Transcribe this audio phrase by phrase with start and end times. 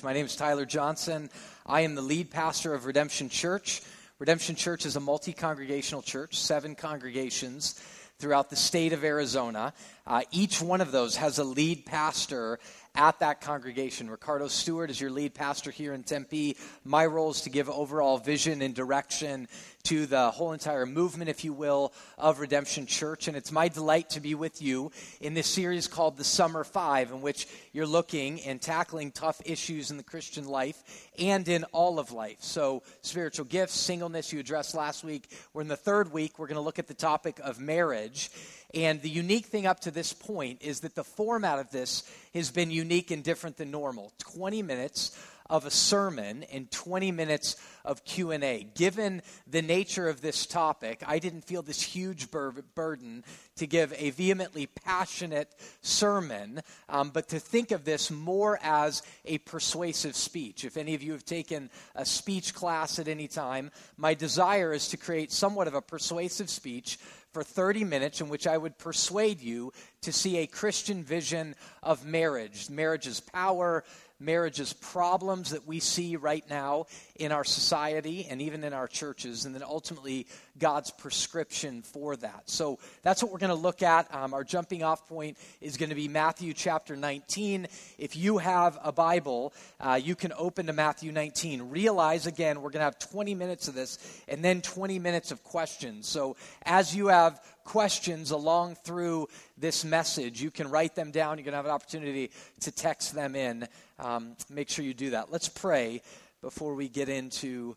[0.00, 1.28] My name is Tyler Johnson.
[1.66, 3.82] I am the lead pastor of Redemption Church.
[4.20, 7.82] Redemption Church is a multi congregational church, seven congregations
[8.20, 9.72] throughout the state of Arizona.
[10.06, 12.60] Uh, each one of those has a lead pastor
[12.94, 14.08] at that congregation.
[14.08, 16.56] Ricardo Stewart is your lead pastor here in Tempe.
[16.84, 19.48] My role is to give overall vision and direction
[19.84, 23.28] to the whole entire movement, if you will, of Redemption Church.
[23.28, 27.10] And it's my delight to be with you in this series called The Summer Five,
[27.10, 31.98] in which you're looking and tackling tough issues in the Christian life and in all
[31.98, 32.38] of life.
[32.40, 35.30] So, spiritual gifts, singleness, you addressed last week.
[35.52, 36.38] We're in the third week.
[36.38, 38.30] We're going to look at the topic of marriage.
[38.74, 42.02] And the unique thing up to this point is that the format of this
[42.34, 44.12] has been unique and different than normal.
[44.18, 45.18] 20 minutes
[45.50, 51.18] of a sermon and 20 minutes of q&a given the nature of this topic i
[51.18, 53.24] didn't feel this huge bur- burden
[53.56, 59.38] to give a vehemently passionate sermon um, but to think of this more as a
[59.38, 64.14] persuasive speech if any of you have taken a speech class at any time my
[64.14, 66.98] desire is to create somewhat of a persuasive speech
[67.32, 72.04] for 30 minutes in which I would persuade you to see a Christian vision of
[72.04, 72.70] marriage.
[72.70, 73.84] Marriage's power,
[74.20, 79.44] marriage's problems that we see right now in our society and even in our churches,
[79.44, 80.26] and then ultimately
[80.58, 82.42] God's prescription for that.
[82.46, 84.12] So that's what we're going to look at.
[84.14, 87.68] Um, our jumping off point is going to be Matthew chapter 19.
[87.98, 91.70] If you have a Bible, uh, you can open to Matthew 19.
[91.70, 95.42] Realize again, we're going to have 20 minutes of this and then 20 minutes of
[95.44, 96.08] questions.
[96.08, 101.36] So as you have questions along through this message, you can write them down.
[101.36, 103.68] You can have an opportunity to text them in.
[103.98, 105.30] Um, make sure you do that.
[105.30, 106.00] Let's pray
[106.40, 107.76] before we get into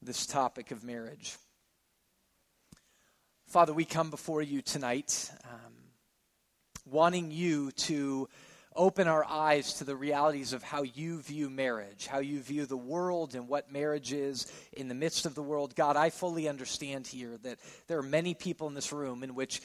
[0.00, 1.36] this topic of marriage.
[3.46, 5.74] Father, we come before you tonight um,
[6.86, 8.26] wanting you to
[8.76, 12.76] open our eyes to the realities of how you view marriage, how you view the
[12.76, 15.76] world and what marriage is in the midst of the world.
[15.76, 19.60] God, I fully understand here that there are many people in this room in which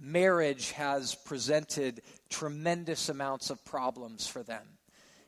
[0.00, 4.64] marriage has presented tremendous amounts of problems for them.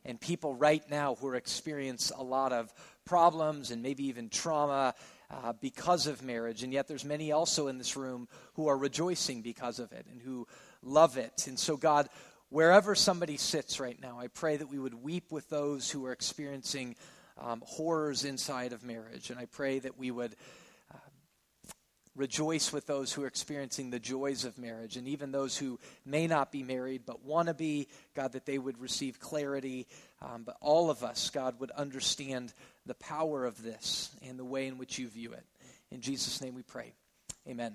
[0.05, 2.73] And people right now who are experiencing a lot of
[3.05, 4.95] problems and maybe even trauma
[5.31, 6.63] uh, because of marriage.
[6.63, 10.21] And yet there's many also in this room who are rejoicing because of it and
[10.21, 10.47] who
[10.83, 11.47] love it.
[11.47, 12.09] And so, God,
[12.55, 16.13] wherever somebody sits right now, I pray that we would weep with those who are
[16.13, 16.95] experiencing
[17.37, 19.31] um, horrors inside of marriage.
[19.31, 20.37] And I pray that we would
[20.95, 20.99] uh,
[22.15, 24.97] rejoice with those who are experiencing the joys of marriage.
[24.97, 28.59] And even those who may not be married but want to be, God, that they
[28.59, 29.89] would receive clarity.
[30.23, 32.53] Um, but all of us, God, would understand
[32.87, 35.45] the power of this and the way in which you view it.
[35.91, 36.93] In Jesus' name we pray.
[37.49, 37.75] Amen.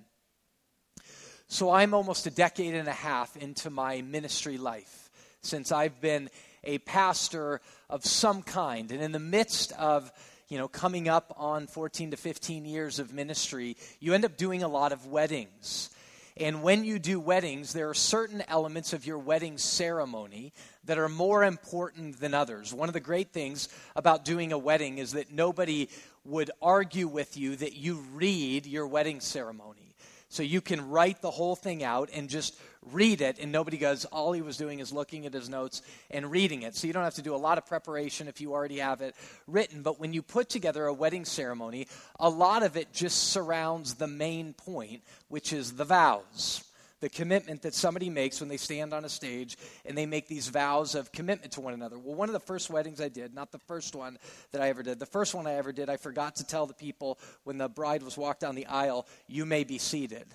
[1.52, 5.10] So I'm almost a decade and a half into my ministry life
[5.42, 6.30] since I've been
[6.64, 8.92] a pastor of some kind.
[8.92, 10.12] And in the midst of
[10.48, 14.62] you know, coming up on 14 to 15 years of ministry, you end up doing
[14.62, 15.90] a lot of weddings.
[16.38, 20.54] And when you do weddings, there are certain elements of your wedding ceremony
[20.86, 22.72] that are more important than others.
[22.76, 25.90] One of the great things about doing a wedding is that nobody
[26.26, 29.89] would argue with you that you read your wedding ceremony.
[30.30, 32.56] So you can write the whole thing out and just
[32.92, 35.82] read it, and nobody goes, all he was doing is looking at his notes
[36.12, 36.76] and reading it.
[36.76, 39.16] So you don't have to do a lot of preparation if you already have it
[39.48, 39.82] written.
[39.82, 41.88] But when you put together a wedding ceremony,
[42.20, 46.64] a lot of it just surrounds the main point, which is the vows
[47.00, 50.48] the commitment that somebody makes when they stand on a stage and they make these
[50.50, 51.98] vows of commitment to one another.
[51.98, 54.18] Well, one of the first weddings I did, not the first one
[54.52, 56.74] that I ever did, the first one I ever did, I forgot to tell the
[56.74, 60.26] people when the bride was walked down the aisle, you may be seated.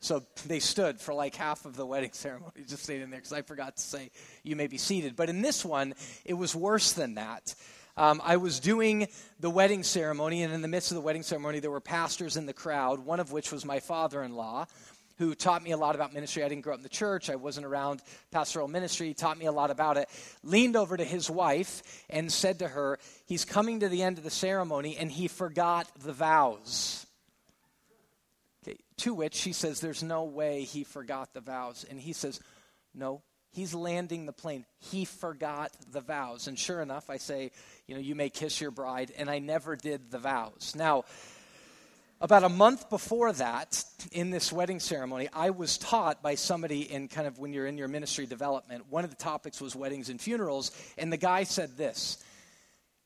[0.00, 3.32] So they stood for like half of the wedding ceremony, just stayed in there because
[3.32, 4.10] I forgot to say,
[4.42, 5.16] you may be seated.
[5.16, 5.94] But in this one,
[6.24, 7.54] it was worse than that.
[7.94, 9.06] Um, I was doing
[9.38, 12.46] the wedding ceremony, and in the midst of the wedding ceremony, there were pastors in
[12.46, 14.66] the crowd, one of which was my father in law
[15.18, 16.42] who taught me a lot about ministry.
[16.42, 18.00] I didn't grow up in the church, I wasn't around
[18.30, 20.08] pastoral ministry, he taught me a lot about it.
[20.42, 24.24] Leaned over to his wife and said to her, He's coming to the end of
[24.24, 27.06] the ceremony and he forgot the vows.
[28.66, 31.84] Okay, to which she says, There's no way he forgot the vows.
[31.88, 32.40] And he says,
[32.94, 34.64] No, he's landing the plane.
[34.78, 36.48] He forgot the vows.
[36.48, 37.50] And sure enough, I say,
[37.86, 39.12] You know, you may kiss your bride.
[39.16, 40.74] And I never did the vows.
[40.76, 41.04] Now,
[42.22, 47.08] about a month before that, in this wedding ceremony, I was taught by somebody in
[47.08, 48.84] kind of when you're in your ministry development.
[48.90, 52.22] One of the topics was weddings and funerals, and the guy said this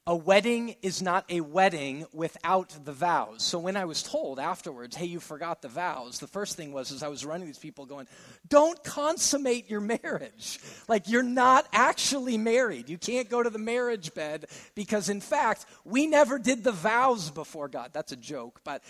[0.08, 3.42] a wedding is not a wedding without the vows.
[3.42, 6.92] So when I was told afterwards, hey, you forgot the vows, the first thing was
[6.92, 8.06] as I was running these people going,
[8.48, 10.60] don't consummate your marriage.
[10.86, 12.88] Like you're not actually married.
[12.88, 17.30] You can't go to the marriage bed because in fact, we never did the vows
[17.30, 17.90] before God.
[17.92, 18.84] That's a joke, but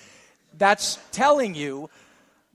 [0.59, 1.89] that's telling you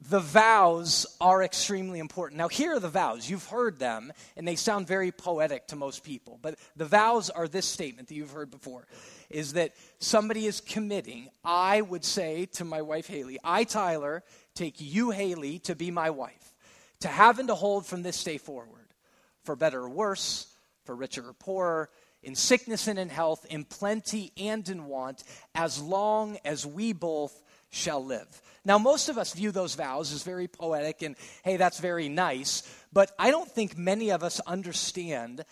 [0.09, 2.39] the vows are extremely important.
[2.39, 3.29] Now, here are the vows.
[3.29, 6.39] You've heard them, and they sound very poetic to most people.
[6.41, 8.87] But the vows are this statement that you've heard before
[9.29, 11.29] is that somebody is committing.
[11.45, 14.23] I would say to my wife, Haley, I, Tyler,
[14.55, 16.55] take you, Haley, to be my wife,
[17.01, 18.87] to have and to hold from this day forward,
[19.43, 20.47] for better or worse,
[20.83, 21.89] for richer or poorer,
[22.23, 27.41] in sickness and in health, in plenty and in want, as long as we both
[27.71, 28.41] shall live.
[28.63, 32.61] Now, most of us view those vows as very poetic and, hey, that's very nice,
[32.93, 35.43] but I don't think many of us understand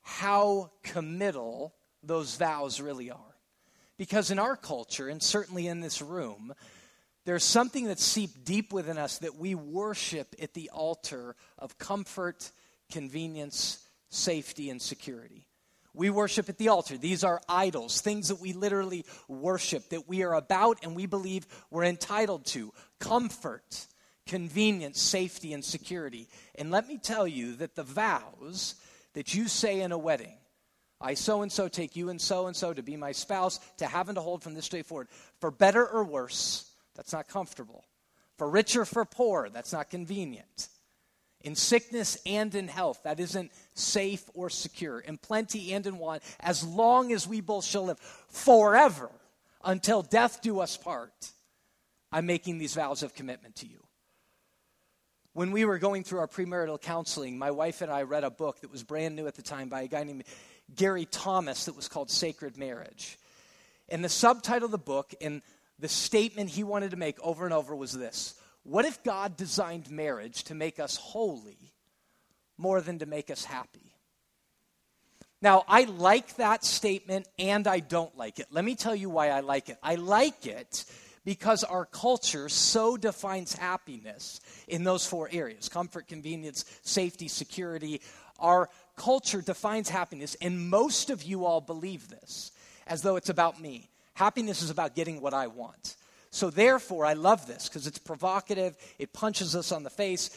[0.00, 3.18] how committal those vows really are.
[3.98, 6.54] Because in our culture, and certainly in this room,
[7.26, 12.50] there's something that's seeped deep within us that we worship at the altar of comfort,
[12.90, 15.46] convenience, safety, and security.
[15.94, 16.96] We worship at the altar.
[16.96, 21.46] These are idols, things that we literally worship, that we are about and we believe
[21.70, 23.86] we're entitled to comfort,
[24.26, 26.28] convenience, safety, and security.
[26.54, 28.76] And let me tell you that the vows
[29.14, 30.36] that you say in a wedding,
[31.00, 33.86] I so and so take you and so and so to be my spouse, to
[33.86, 35.08] have and to hold from this day forward,
[35.40, 37.84] for better or worse, that's not comfortable.
[38.38, 40.68] For richer, for poor, that's not convenient
[41.42, 43.00] in sickness and in health.
[43.04, 45.00] That isn't safe or secure.
[45.00, 47.98] In plenty and in want, as long as we both shall live
[48.28, 49.10] forever
[49.64, 51.30] until death do us part.
[52.12, 53.84] I'm making these vows of commitment to you.
[55.32, 58.60] When we were going through our premarital counseling, my wife and I read a book
[58.60, 60.24] that was brand new at the time by a guy named
[60.74, 63.16] Gary Thomas that was called Sacred Marriage.
[63.88, 65.42] And the subtitle of the book and
[65.78, 68.39] the statement he wanted to make over and over was this
[68.70, 71.74] what if God designed marriage to make us holy
[72.56, 73.92] more than to make us happy?
[75.42, 78.46] Now, I like that statement and I don't like it.
[78.52, 79.78] Let me tell you why I like it.
[79.82, 80.84] I like it
[81.24, 84.38] because our culture so defines happiness
[84.68, 88.00] in those four areas comfort, convenience, safety, security.
[88.38, 92.52] Our culture defines happiness, and most of you all believe this
[92.86, 93.90] as though it's about me.
[94.14, 95.96] Happiness is about getting what I want.
[96.30, 98.76] So therefore, I love this because it's provocative.
[98.98, 100.30] It punches us on the face,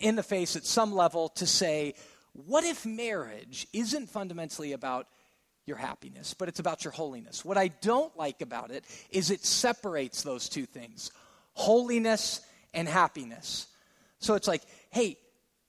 [0.00, 1.94] in the face at some level to say,
[2.32, 5.06] what if marriage isn't fundamentally about
[5.64, 7.44] your happiness, but it's about your holiness?
[7.44, 11.10] What I don't like about it is it separates those two things
[11.54, 12.42] holiness
[12.74, 13.68] and happiness.
[14.18, 15.16] So it's like, hey,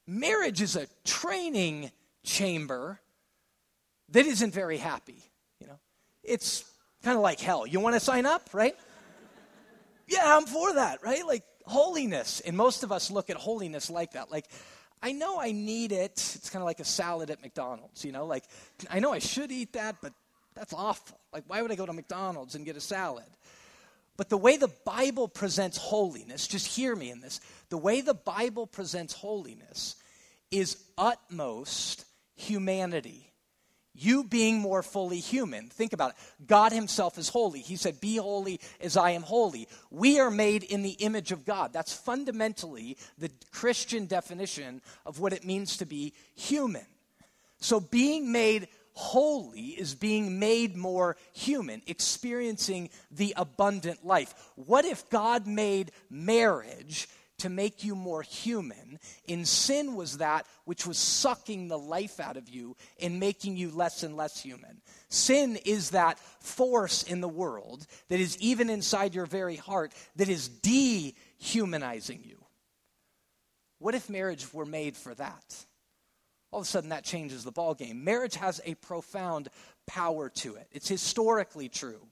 [0.05, 1.91] marriage is a training
[2.23, 2.99] chamber
[4.09, 5.23] that isn't very happy.
[5.61, 5.79] You know,
[6.23, 6.65] it's
[7.03, 7.65] kind of like hell.
[7.65, 8.75] You want to sign up, right?
[10.07, 11.25] Yeah, I'm for that, right?
[11.25, 12.39] Like holiness.
[12.41, 14.31] And most of us look at holiness like that.
[14.31, 14.45] Like,
[15.01, 16.13] I know I need it.
[16.35, 18.25] It's kind of like a salad at McDonald's, you know?
[18.25, 18.45] Like,
[18.89, 20.13] I know I should eat that, but
[20.55, 21.19] that's awful.
[21.31, 23.25] Like, why would I go to McDonald's and get a salad?
[24.15, 27.39] But the way the Bible presents holiness, just hear me in this,
[27.69, 29.95] the way the Bible presents holiness
[30.49, 32.05] is utmost
[32.35, 33.26] humanity
[33.97, 35.69] you being more fully human.
[35.69, 36.15] Think about it.
[36.45, 37.59] God Himself is holy.
[37.59, 39.67] He said, Be holy as I am holy.
[39.89, 41.73] We are made in the image of God.
[41.73, 46.85] That's fundamentally the Christian definition of what it means to be human.
[47.59, 48.67] So, being made
[48.97, 54.33] holy is being made more human, experiencing the abundant life.
[54.55, 57.07] What if God made marriage
[57.39, 58.99] to make you more human.
[59.27, 63.69] In sin was that which was sucking the life out of you and making you
[63.71, 64.81] less and less human.
[65.09, 70.29] Sin is that force in the world that is even inside your very heart that
[70.29, 72.37] is dehumanizing you.
[73.79, 75.65] What if marriage were made for that?
[76.51, 78.01] All of a sudden, that changes the ballgame.
[78.03, 79.49] Marriage has a profound
[79.85, 80.67] power to it.
[80.71, 82.07] It's historically true.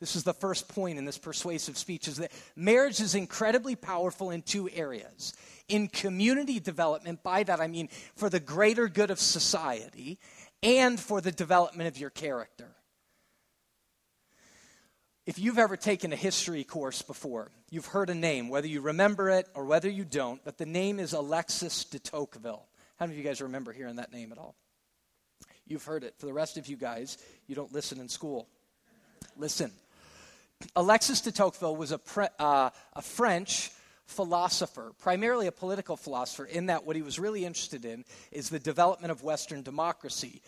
[0.00, 4.30] This is the first point in this persuasive speech is that marriage is incredibly powerful
[4.30, 5.32] in two areas.
[5.68, 10.18] In community development, by that I mean for the greater good of society
[10.62, 12.68] and for the development of your character.
[15.26, 19.30] If you've ever taken a history course before, you've heard a name, whether you remember
[19.30, 22.66] it or whether you don't, but the name is Alexis de Tocqueville.
[22.96, 24.54] How many of you guys remember hearing that name at all?
[25.66, 26.14] You've heard it.
[26.18, 28.48] For the rest of you guys, you don't listen in school.
[29.36, 29.72] Listen.
[30.76, 33.70] Alexis de Tocqueville was a, pre, uh, a French
[34.06, 38.58] philosopher, primarily a political philosopher, in that what he was really interested in is the
[38.58, 40.42] development of Western democracy.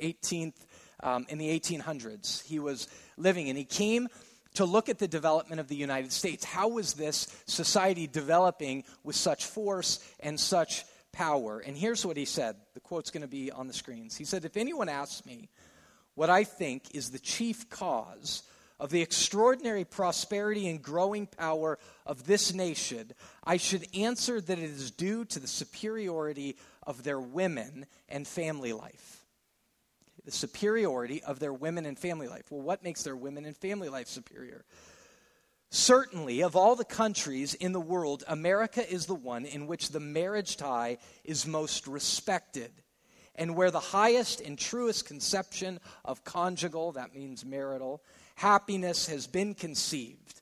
[0.00, 0.54] 18th
[1.02, 2.44] um, in the 1800s.
[2.44, 4.08] He was living, and he came
[4.54, 6.44] to look at the development of the United States.
[6.44, 11.60] How was this society developing with such force and such power?
[11.60, 12.56] And here's what he said.
[12.74, 14.16] The quote's going to be on the screens.
[14.16, 15.48] He said, If anyone asks me
[16.14, 18.42] what I think is the chief cause
[18.80, 24.64] of the extraordinary prosperity and growing power of this nation, I should answer that it
[24.64, 26.56] is due to the superiority
[26.86, 29.24] of their women and family life.
[30.24, 32.50] The superiority of their women and family life.
[32.50, 34.64] Well, what makes their women and family life superior?
[35.70, 40.00] Certainly, of all the countries in the world, America is the one in which the
[40.00, 42.70] marriage tie is most respected
[43.38, 48.02] and where the highest and truest conception of conjugal, that means marital,
[48.38, 50.40] happiness has been conceived.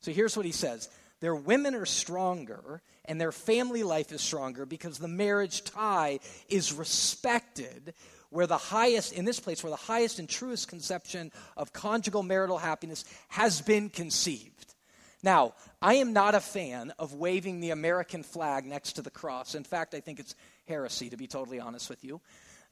[0.00, 0.88] So here's what he says.
[1.20, 6.18] Their women are stronger and their family life is stronger because the marriage tie
[6.48, 7.94] is respected
[8.30, 12.58] where the highest in this place where the highest and truest conception of conjugal marital
[12.58, 14.74] happiness has been conceived.
[15.22, 19.54] Now i am not a fan of waving the american flag next to the cross.
[19.54, 20.34] In fact i think it's
[20.66, 22.20] heresy to be totally honest with you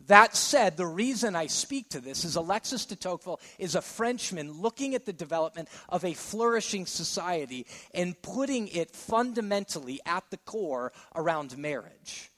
[0.07, 4.53] that said, the reason I speak to this is Alexis de Tocqueville is a Frenchman
[4.53, 10.93] looking at the development of a flourishing society and putting it fundamentally at the core
[11.15, 12.31] around marriage.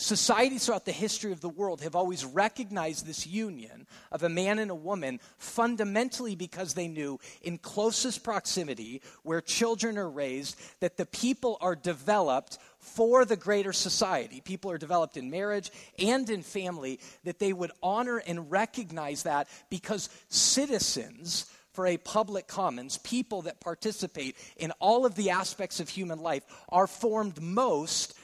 [0.00, 4.60] Societies throughout the history of the world have always recognized this union of a man
[4.60, 10.96] and a woman fundamentally because they knew in closest proximity where children are raised that
[10.96, 14.40] the people are developed for the greater society.
[14.40, 19.48] People are developed in marriage and in family, that they would honor and recognize that
[19.68, 25.88] because citizens for a public commons, people that participate in all of the aspects of
[25.88, 28.14] human life, are formed most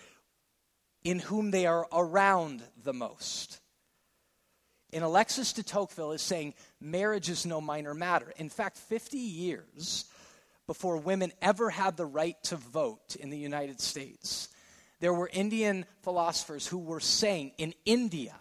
[1.04, 3.60] in whom they are around the most.
[4.92, 8.32] And Alexis de Tocqueville is saying marriage is no minor matter.
[8.36, 10.06] In fact, 50 years
[10.66, 14.48] before women ever had the right to vote in the United States,
[15.00, 18.36] there were Indian philosophers who were saying in India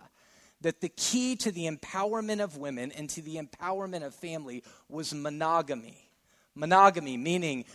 [0.62, 5.14] that the key to the empowerment of women and to the empowerment of family was
[5.14, 6.10] monogamy.
[6.56, 7.66] Monogamy, meaning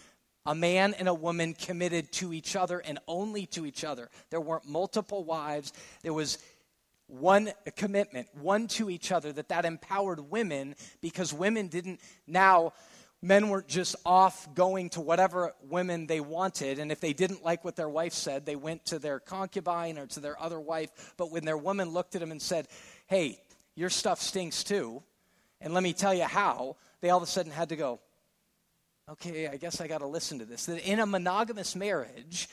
[0.46, 4.08] a man and a woman committed to each other and only to each other.
[4.30, 5.72] There weren't multiple wives.
[6.02, 6.38] There was
[7.06, 12.72] one commitment, one to each other, that that empowered women because women didn't now
[13.20, 17.64] men weren't just off going to whatever women they wanted and if they didn't like
[17.64, 21.32] what their wife said they went to their concubine or to their other wife but
[21.32, 22.68] when their woman looked at them and said
[23.08, 23.40] hey
[23.74, 25.02] your stuff stinks too
[25.60, 27.98] and let me tell you how they all of a sudden had to go
[29.10, 30.66] okay, I guess I got to listen to this.
[30.66, 32.48] That in a monogamous marriage,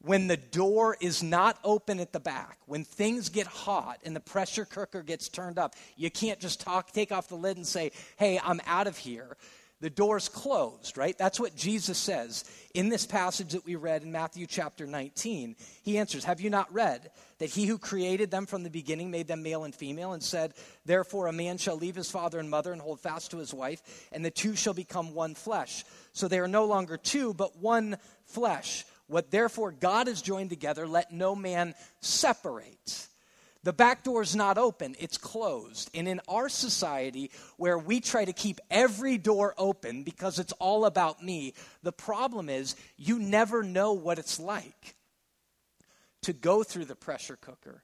[0.00, 4.20] when the door is not open at the back, when things get hot and the
[4.20, 7.90] pressure cooker gets turned up, you can't just talk, take off the lid and say,
[8.16, 9.36] hey, I'm out of here
[9.84, 11.18] the door's closed, right?
[11.18, 15.56] That's what Jesus says in this passage that we read in Matthew chapter 19.
[15.82, 19.28] He answers, Have you not read that he who created them from the beginning made
[19.28, 20.54] them male and female, and said,
[20.86, 24.08] Therefore a man shall leave his father and mother and hold fast to his wife,
[24.10, 25.84] and the two shall become one flesh.
[26.14, 28.86] So they are no longer two, but one flesh.
[29.06, 33.06] What therefore God has joined together, let no man separate.
[33.64, 35.90] The back door is not open, it's closed.
[35.94, 40.84] And in our society, where we try to keep every door open because it's all
[40.84, 44.94] about me, the problem is you never know what it's like
[46.22, 47.82] to go through the pressure cooker,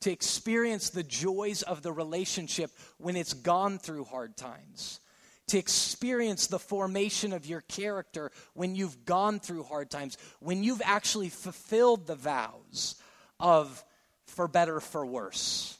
[0.00, 5.00] to experience the joys of the relationship when it's gone through hard times.
[5.48, 10.80] To experience the formation of your character when you've gone through hard times, when you've
[10.82, 12.94] actually fulfilled the vows
[13.38, 13.84] of
[14.30, 15.76] for better, for worse.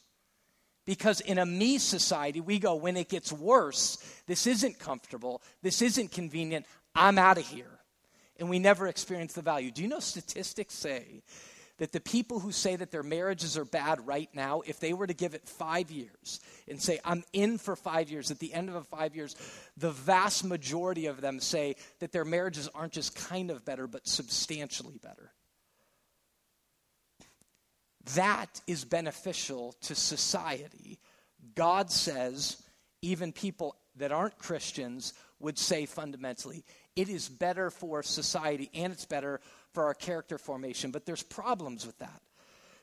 [0.86, 5.82] Because in a me society, we go, when it gets worse, this isn't comfortable, this
[5.82, 7.78] isn't convenient, I'm out of here.
[8.38, 9.70] And we never experience the value.
[9.70, 11.22] Do you know statistics say
[11.80, 15.06] that the people who say that their marriages are bad right now, if they were
[15.06, 18.68] to give it five years and say, I'm in for five years, at the end
[18.68, 19.34] of the five years,
[19.76, 24.06] the vast majority of them say that their marriages aren't just kind of better, but
[24.06, 25.32] substantially better.
[28.14, 30.98] That is beneficial to society.
[31.54, 32.62] God says,
[33.02, 36.64] even people that aren't Christians would say fundamentally,
[36.96, 39.40] it is better for society and it's better
[39.72, 40.90] for our character formation.
[40.90, 42.20] But there's problems with that.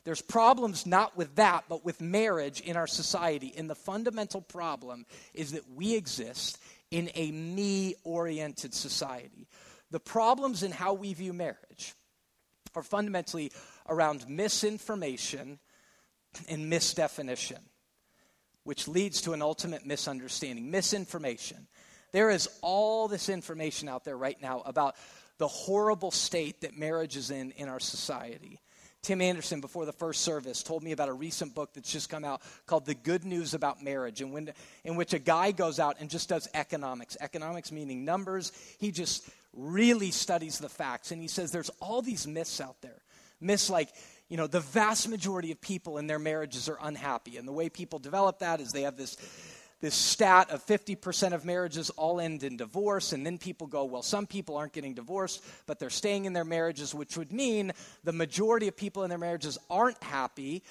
[0.03, 3.53] There's problems not with that, but with marriage in our society.
[3.57, 6.59] And the fundamental problem is that we exist
[6.91, 9.47] in a me oriented society.
[9.91, 11.93] The problems in how we view marriage
[12.73, 13.51] are fundamentally
[13.89, 15.59] around misinformation
[16.49, 17.59] and misdefinition.
[18.67, 21.67] which leads to an ultimate misunderstanding, misinformation.
[22.11, 24.97] There is all this information out there right now about
[25.37, 28.59] the horrible state that marriage is in in our society.
[29.03, 32.25] Tim Anderson, before the first service, told me about a recent book that's just come
[32.25, 34.51] out called The Good News About Marriage, in, when,
[34.83, 37.15] in which a guy goes out and just does economics.
[37.21, 38.51] Economics meaning numbers.
[38.79, 41.11] He just really studies the facts.
[41.11, 43.01] And he says there's all these myths out there.
[43.39, 43.89] Myths like,
[44.29, 47.37] you know, the vast majority of people in their marriages are unhappy.
[47.37, 49.17] And the way people develop that is they have this
[49.79, 54.01] this stat of 50% of marriages all end in divorce, and then people go, well,
[54.01, 57.71] some people aren't getting divorced, but they're staying in their marriages, which would mean
[58.03, 60.63] the majority of people in their marriages aren't happy.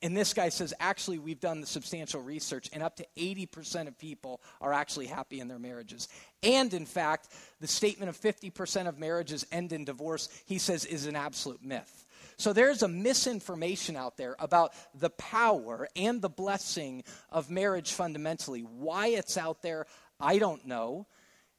[0.00, 3.98] And this guy says, actually, we've done the substantial research, and up to 80% of
[3.98, 6.08] people are actually happy in their marriages.
[6.44, 11.06] And in fact, the statement of 50% of marriages end in divorce, he says, is
[11.06, 12.06] an absolute myth.
[12.36, 18.60] So there's a misinformation out there about the power and the blessing of marriage fundamentally.
[18.60, 19.86] Why it's out there,
[20.20, 21.06] I don't know.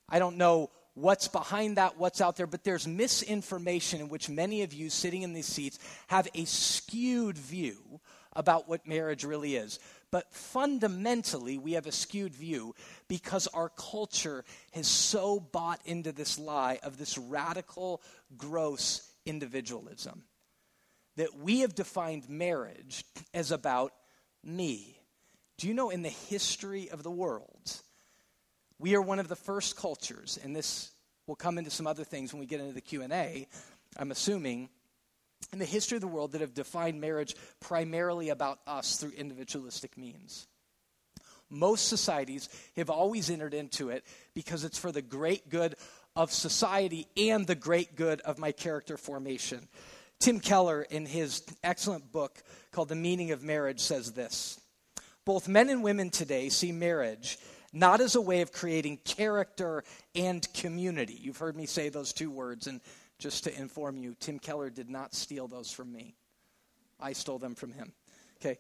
[0.09, 4.61] I don't know what's behind that, what's out there, but there's misinformation in which many
[4.63, 7.99] of you sitting in these seats have a skewed view
[8.33, 9.79] about what marriage really is.
[10.11, 12.75] But fundamentally, we have a skewed view
[13.07, 18.01] because our culture has so bought into this lie of this radical,
[18.37, 20.23] gross individualism
[21.15, 23.93] that we have defined marriage as about
[24.43, 24.97] me.
[25.57, 27.81] Do you know in the history of the world,
[28.79, 30.91] we are one of the first cultures, and this
[31.27, 33.47] will come into some other things when we get into the Q&A,
[33.97, 34.69] I'm assuming,
[35.51, 39.97] in the history of the world that have defined marriage primarily about us through individualistic
[39.97, 40.47] means.
[41.49, 44.03] Most societies have always entered into it
[44.33, 45.75] because it's for the great good
[46.15, 49.67] of society and the great good of my character formation.
[50.23, 54.57] Tim Keller, in his excellent book called The Meaning of Marriage, says this
[55.25, 57.37] Both men and women today see marriage
[57.73, 59.83] not as a way of creating character
[60.15, 61.19] and community.
[61.21, 62.79] You've heard me say those two words, and
[63.19, 66.15] just to inform you, Tim Keller did not steal those from me.
[67.01, 67.91] I stole them from him.
[68.37, 68.59] Okay.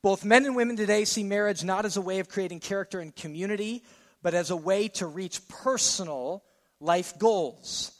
[0.00, 3.14] Both men and women today see marriage not as a way of creating character and
[3.14, 3.84] community,
[4.22, 6.42] but as a way to reach personal
[6.80, 7.92] life goals.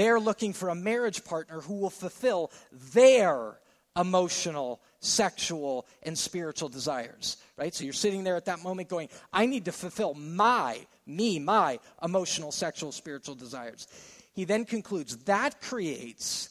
[0.00, 2.50] They're looking for a marriage partner who will fulfill
[2.94, 3.60] their
[3.94, 7.36] emotional, sexual, and spiritual desires.
[7.58, 7.74] Right?
[7.74, 11.80] So you're sitting there at that moment going, I need to fulfill my, me, my
[12.02, 13.88] emotional, sexual, spiritual desires.
[14.32, 16.48] He then concludes that creates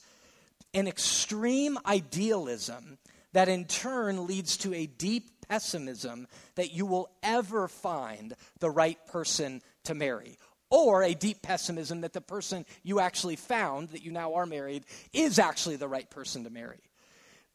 [0.76, 3.00] an extreme idealism
[3.34, 9.00] that in turn leads to a deep pessimism that you will ever find the right
[9.08, 10.38] person to marry
[10.70, 14.86] or a deep pessimism that the person you actually found, that you now are married,
[15.14, 16.80] is actually the right person to marry.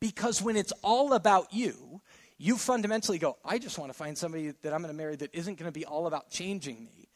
[0.00, 2.00] Because when it's all about you,
[2.38, 5.34] you fundamentally go, I just want to find somebody that I'm going to marry that
[5.34, 7.08] isn't going to be all about changing me.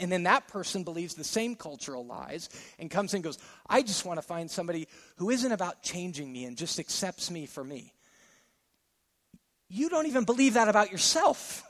[0.00, 4.06] And then that person believes the same cultural lies and comes and goes, I just
[4.06, 7.92] want to find somebody who isn't about changing me and just accepts me for me.
[9.68, 11.64] You don't even believe that about yourself.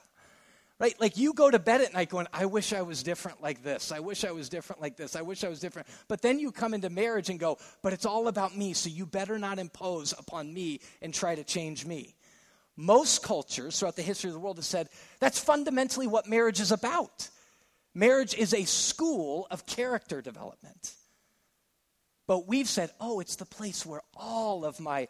[0.83, 1.01] Right?
[1.01, 3.93] Like you go to bed at night going, I wish I was different like this.
[3.93, 5.15] I wish I was different like this.
[5.15, 5.87] I wish I was different.
[6.09, 9.07] But then you come into marriage and go, but it's all about me, so you
[9.07, 12.17] better not impose upon me and try to change me.
[12.77, 14.89] Most cultures throughout the history of the world have said
[15.21, 17.31] that's fundamentally what marriage is about.
[17.95, 20.95] Marriage is a school of character development.
[22.27, 25.07] But we've said, oh, it's the place where all of my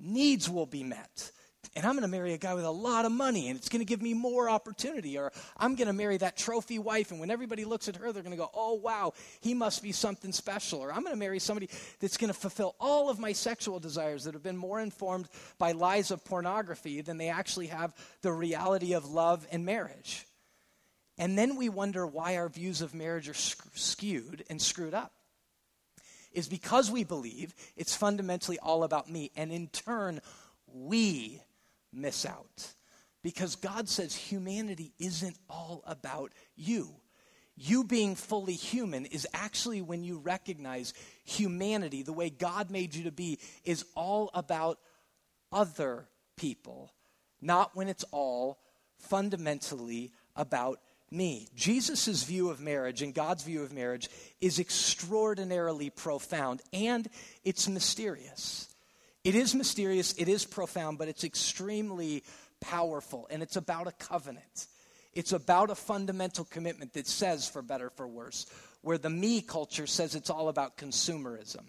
[0.00, 1.30] needs will be met
[1.76, 3.80] and I'm going to marry a guy with a lot of money and it's going
[3.80, 5.18] to give me more opportunity.
[5.18, 8.22] Or I'm going to marry that trophy wife and when everybody looks at her, they're
[8.22, 10.80] going to go, oh, wow, he must be something special.
[10.80, 14.24] Or I'm going to marry somebody that's going to fulfill all of my sexual desires
[14.24, 18.92] that have been more informed by lies of pornography than they actually have the reality
[18.92, 20.26] of love and marriage.
[21.18, 25.12] And then we wonder why our views of marriage are skewed and screwed up.
[26.32, 29.30] Is because we believe it's fundamentally all about me.
[29.36, 30.20] And in turn,
[30.66, 31.40] we
[31.94, 32.74] miss out.
[33.22, 36.94] Because God says humanity isn't all about you.
[37.56, 40.92] You being fully human is actually when you recognize
[41.24, 44.78] humanity, the way God made you to be, is all about
[45.52, 46.92] other people,
[47.40, 48.58] not when it's all
[48.98, 50.80] fundamentally about
[51.10, 51.48] me.
[51.54, 54.08] Jesus' view of marriage and God's view of marriage
[54.40, 57.08] is extraordinarily profound and
[57.44, 58.73] it's mysterious.
[59.24, 62.22] It is mysterious, it is profound, but it's extremely
[62.60, 64.66] powerful, and it's about a covenant.
[65.14, 68.46] It's about a fundamental commitment that says, for better, for worse,
[68.82, 71.64] where the me culture says it's all about consumerism.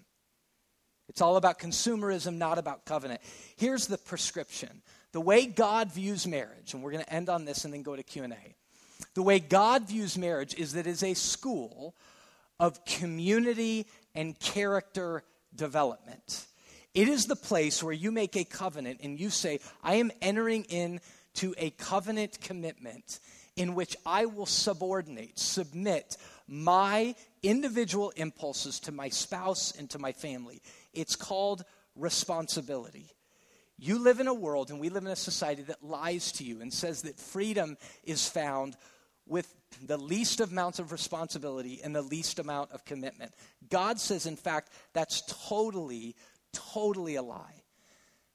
[1.07, 3.21] It's all about consumerism, not about covenant.
[3.55, 7.63] Here's the prescription The way God views marriage, and we're going to end on this
[7.63, 8.55] and then go to Q&A.
[9.13, 11.95] The way God views marriage is that it is a school
[12.59, 15.23] of community and character
[15.55, 16.45] development.
[16.95, 20.63] It is the place where you make a covenant and you say, I am entering
[20.63, 23.19] into a covenant commitment
[23.58, 30.13] in which I will subordinate, submit my individual impulses to my spouse and to my
[30.13, 30.62] family.
[30.93, 31.63] It's called
[31.95, 33.12] responsibility.
[33.77, 36.62] You live in a world and we live in a society that lies to you
[36.62, 38.77] and says that freedom is found
[39.27, 39.53] with
[39.86, 43.34] the least amount of responsibility and the least amount of commitment.
[43.69, 46.15] God says, in fact, that's totally,
[46.73, 47.61] totally a lie.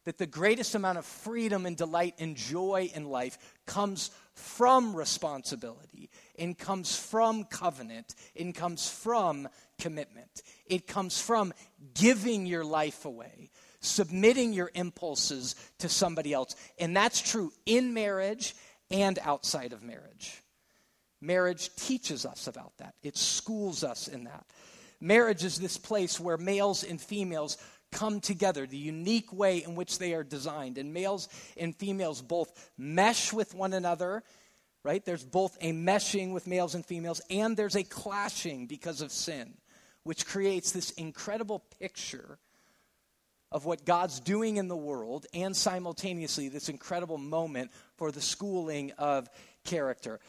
[0.05, 6.09] That the greatest amount of freedom and delight and joy in life comes from responsibility
[6.39, 9.47] and comes from covenant and comes from
[9.79, 10.43] commitment.
[10.67, 11.53] It comes from
[11.93, 16.57] giving your life away, submitting your impulses to somebody else.
[16.79, 18.55] And that's true in marriage
[18.91, 20.43] and outside of marriage.
[21.21, 24.47] Marriage teaches us about that, it schools us in that.
[25.01, 27.57] Marriage is this place where males and females
[27.93, 30.79] come together, the unique way in which they are designed.
[30.79, 34.23] And males and females both mesh with one another,
[34.83, 35.05] right?
[35.05, 39.55] There's both a meshing with males and females, and there's a clashing because of sin,
[40.05, 42.39] which creates this incredible picture
[43.53, 48.93] of what God's doing in the world, and simultaneously, this incredible moment for the schooling
[48.97, 49.29] of
[49.65, 50.21] character.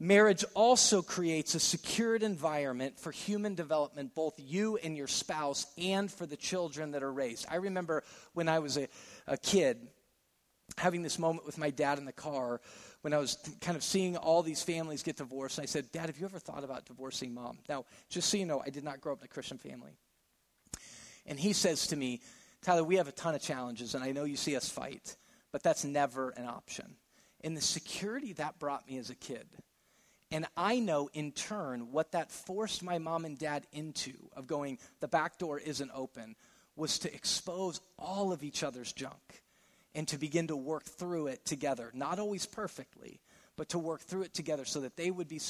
[0.00, 6.10] Marriage also creates a secured environment for human development, both you and your spouse, and
[6.10, 7.46] for the children that are raised.
[7.50, 8.88] I remember when I was a,
[9.26, 9.88] a kid
[10.76, 12.60] having this moment with my dad in the car
[13.02, 15.58] when I was kind of seeing all these families get divorced.
[15.58, 17.58] And I said, Dad, have you ever thought about divorcing mom?
[17.68, 19.92] Now, just so you know, I did not grow up in a Christian family.
[21.26, 22.20] And he says to me,
[22.62, 25.16] Tyler, we have a ton of challenges, and I know you see us fight,
[25.52, 26.96] but that's never an option.
[27.42, 29.46] And the security that brought me as a kid
[30.30, 34.78] and I know in turn what that forced my mom and dad into of going,
[35.00, 36.36] the back door isn't open,
[36.76, 39.42] was to expose all of each other's junk
[39.94, 41.90] and to begin to work through it together.
[41.94, 43.20] Not always perfectly,
[43.56, 45.40] but to work through it together so that they would be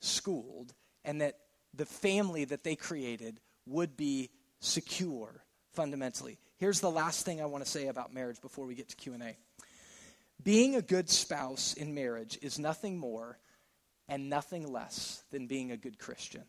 [0.00, 1.38] schooled and that
[1.72, 6.38] the family that they created would be secure fundamentally.
[6.58, 9.36] Here's the last thing I want to say about marriage before we get to Q&A.
[10.42, 13.38] Being a good spouse in marriage is nothing more
[14.08, 16.44] and nothing less than being a good Christian.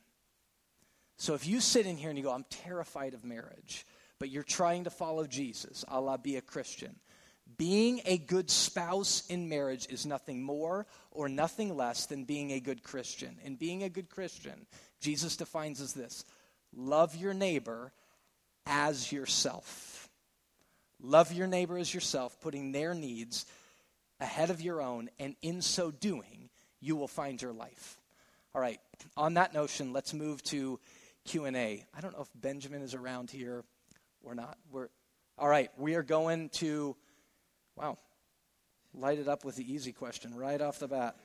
[1.18, 3.86] So if you sit in here and you go, I'm terrified of marriage,
[4.20, 6.96] but you're trying to follow Jesus, a la, be a Christian,
[7.58, 12.60] being a good spouse in marriage is nothing more or nothing less than being a
[12.60, 13.38] good Christian.
[13.44, 14.68] And being a good Christian,
[15.00, 16.26] Jesus defines as this
[16.76, 17.94] love your neighbor
[18.66, 20.10] as yourself.
[21.00, 23.46] Love your neighbor as yourself, putting their needs
[24.20, 26.47] ahead of your own, and in so doing,
[26.80, 27.98] you will find your life.
[28.56, 28.80] All right,
[29.16, 30.80] on that notion, let's move to
[31.26, 31.86] Q&A.
[31.96, 33.64] I don't know if Benjamin is around here
[34.24, 34.58] or not.
[34.72, 34.90] We're
[35.38, 36.96] All right, we are going to
[37.76, 37.98] wow,
[38.94, 41.16] light it up with the easy question right off the bat.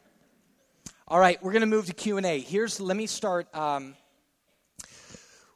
[1.09, 2.41] All right, we're going to move to Q&A.
[2.41, 3.95] Here's let me start um,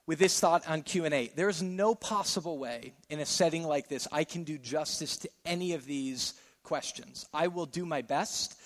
[0.06, 4.24] with this thought on q&a there's no possible way in a setting like this i
[4.24, 8.56] can do justice to any of these questions i will do my best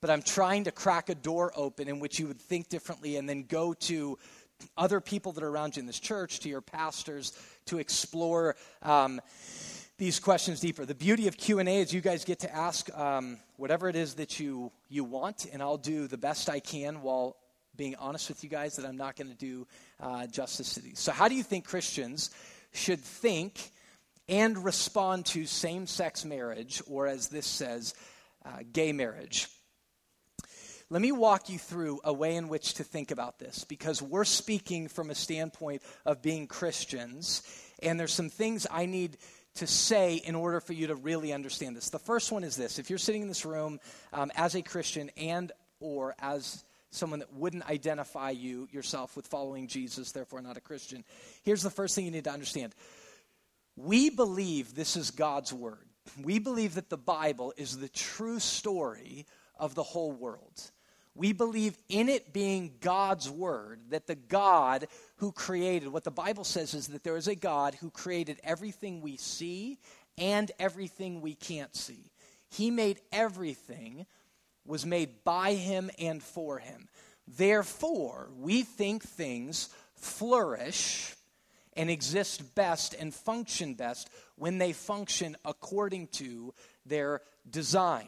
[0.00, 3.28] but I'm trying to crack a door open in which you would think differently and
[3.28, 4.18] then go to
[4.76, 7.32] other people that are around you in this church, to your pastors,
[7.66, 9.20] to explore um,
[9.98, 10.84] these questions deeper.
[10.84, 14.38] The beauty of Q&A is you guys get to ask um, whatever it is that
[14.38, 17.36] you, you want, and I'll do the best I can while
[17.76, 19.66] being honest with you guys that I'm not going to do
[20.00, 20.98] uh, justice to these.
[20.98, 22.30] So how do you think Christians
[22.72, 23.70] should think
[24.28, 27.94] and respond to same-sex marriage, or as this says,
[28.44, 29.48] uh, gay marriage?
[30.90, 34.24] Let me walk you through a way in which to think about this because we're
[34.24, 37.42] speaking from a standpoint of being Christians,
[37.82, 39.18] and there's some things I need
[39.56, 41.90] to say in order for you to really understand this.
[41.90, 43.80] The first one is this if you're sitting in this room
[44.14, 49.66] um, as a Christian and or as someone that wouldn't identify you yourself with following
[49.66, 51.04] Jesus, therefore not a Christian,
[51.42, 52.74] here's the first thing you need to understand.
[53.76, 55.86] We believe this is God's word.
[56.22, 59.26] We believe that the Bible is the true story
[59.58, 60.70] of the whole world.
[61.18, 66.44] We believe in it being God's word, that the God who created, what the Bible
[66.44, 69.80] says is that there is a God who created everything we see
[70.16, 72.12] and everything we can't see.
[72.50, 74.06] He made everything,
[74.64, 76.88] was made by him and for him.
[77.26, 81.16] Therefore, we think things flourish
[81.76, 86.54] and exist best and function best when they function according to
[86.86, 88.06] their design.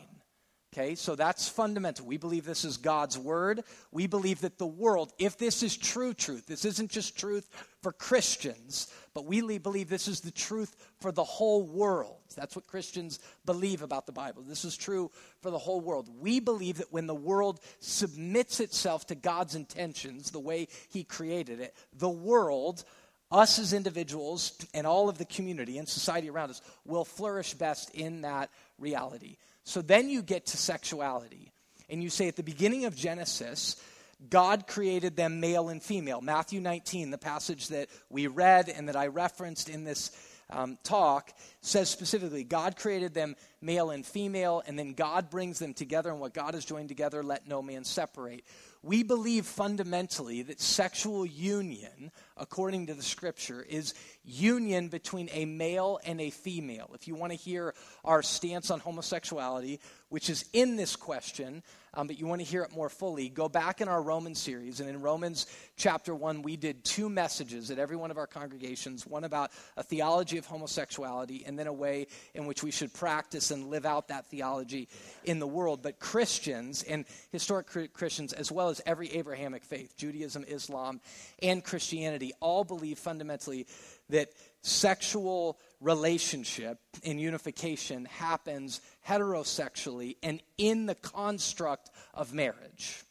[0.73, 2.07] Okay, so that's fundamental.
[2.07, 3.65] We believe this is God's word.
[3.91, 7.49] We believe that the world, if this is true truth, this isn't just truth
[7.83, 12.19] for Christians, but we believe this is the truth for the whole world.
[12.37, 14.43] That's what Christians believe about the Bible.
[14.43, 15.11] This is true
[15.43, 16.09] for the whole world.
[16.21, 21.59] We believe that when the world submits itself to God's intentions, the way He created
[21.59, 22.85] it, the world,
[23.33, 27.91] us as individuals, and all of the community and society around us will flourish best
[27.91, 29.37] in that reality.
[29.71, 31.53] So then you get to sexuality.
[31.89, 33.81] And you say at the beginning of Genesis,
[34.29, 36.21] God created them male and female.
[36.21, 40.11] Matthew 19, the passage that we read and that I referenced in this
[40.51, 41.31] um, talk,
[41.61, 46.19] says specifically God created them male and female, and then God brings them together, and
[46.19, 48.45] what God has joined together, let no man separate.
[48.83, 53.93] We believe fundamentally that sexual union, according to the scripture, is
[54.25, 56.91] union between a male and a female.
[56.95, 61.63] If you want to hear our stance on homosexuality, which is in this question,
[61.95, 64.81] um, but you want to hear it more fully, go back in our Roman series.
[64.81, 69.07] And in Romans chapter 1, we did two messages at every one of our congregations
[69.07, 73.51] one about a theology of homosexuality, and then a way in which we should practice
[73.51, 74.89] and live out that theology
[75.25, 75.83] in the world.
[75.83, 81.01] But Christians, and historic Christians, as well as every Abrahamic faith, Judaism, Islam,
[81.43, 83.67] and Christianity, all believe fundamentally
[84.11, 84.31] that
[84.63, 93.03] sexual relationship and unification happens heterosexually and in the construct of marriage.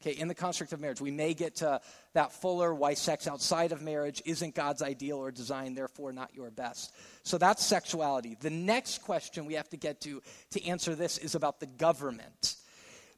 [0.00, 1.80] Okay, in the construct of marriage, we may get to
[2.12, 6.50] that fuller why sex outside of marriage isn't God's ideal or design, therefore not your
[6.50, 6.92] best.
[7.22, 8.36] So that's sexuality.
[8.38, 12.56] The next question we have to get to to answer this is about the government.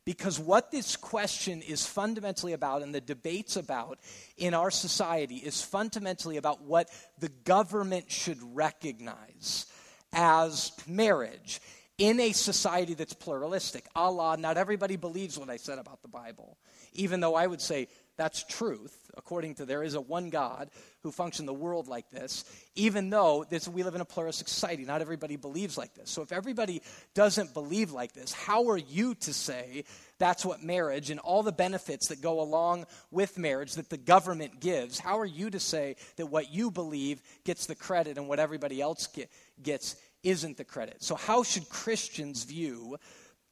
[0.06, 3.98] Because what this question is fundamentally about, and the debates about
[4.38, 6.88] in our society, is fundamentally about what
[7.18, 9.66] the government should recognize
[10.12, 11.60] as marriage
[11.98, 13.86] in a society that's pluralistic.
[13.96, 16.56] a la, not everybody believes what I said about the Bible,
[16.92, 20.70] even though I would say that's truth, according to there is a one God
[21.02, 24.84] who functions the world like this, even though this, we live in a pluralistic society.
[24.84, 26.10] Not everybody believes like this.
[26.10, 26.82] So if everybody
[27.14, 29.84] doesn't believe like this, how are you to say
[30.18, 34.60] that's what marriage and all the benefits that go along with marriage that the government
[34.60, 38.40] gives, how are you to say that what you believe gets the credit and what
[38.40, 39.30] everybody else get,
[39.62, 41.02] gets isn't the credit?
[41.02, 42.96] So how should Christians view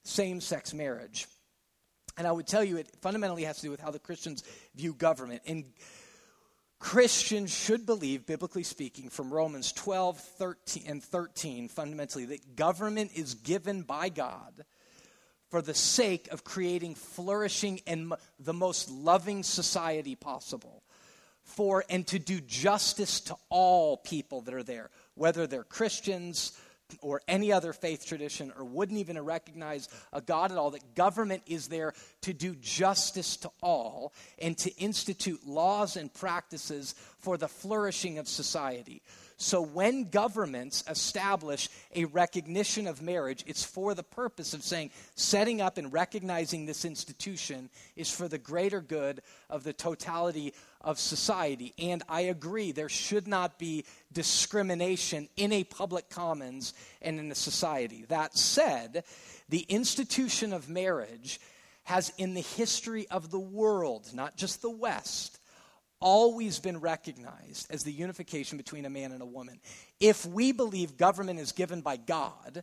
[0.05, 1.27] same sex marriage?
[2.17, 4.93] And I would tell you, it fundamentally has to do with how the Christians view
[4.93, 5.43] government.
[5.47, 5.65] And
[6.79, 13.35] Christians should believe, biblically speaking, from Romans 12, 13, and 13, fundamentally, that government is
[13.35, 14.65] given by God
[15.51, 20.83] for the sake of creating flourishing and the most loving society possible.
[21.43, 26.59] For and to do justice to all people that are there, whether they're Christians,
[27.01, 31.43] or any other faith tradition or wouldn't even recognize a God at all, that government
[31.47, 37.49] is there to do justice to all and to institute laws and practices for the
[37.49, 39.03] flourishing of society.
[39.37, 45.61] So when governments establish a recognition of marriage, it's for the purpose of saying setting
[45.61, 51.75] up and recognizing this institution is for the greater good of the totality of society.
[51.79, 57.35] And I agree, there should not be discrimination in a public commons and in a
[57.35, 58.05] society.
[58.09, 59.05] That said,
[59.49, 61.41] the institution of marriage
[61.85, 65.39] has, in the history of the world, not just the West,
[66.05, 69.59] always been recognized as the unification between a man and a woman.
[69.99, 72.63] If we believe government is given by God,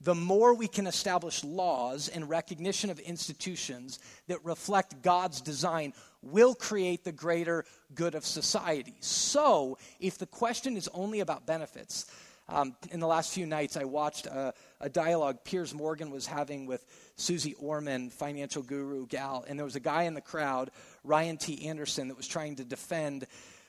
[0.00, 6.54] the more we can establish laws and recognition of institutions that reflect God's design will
[6.54, 8.94] create the greater good of society.
[9.00, 12.10] So, if the question is only about benefits,
[12.50, 16.66] um, in the last few nights, I watched a, a, dialogue Piers Morgan was having
[16.66, 16.84] with
[17.16, 20.70] Suze Orman, financial guru gal, and there was a guy in the crowd,
[21.04, 21.66] Ryan T.
[21.68, 23.26] Anderson, that was trying to defend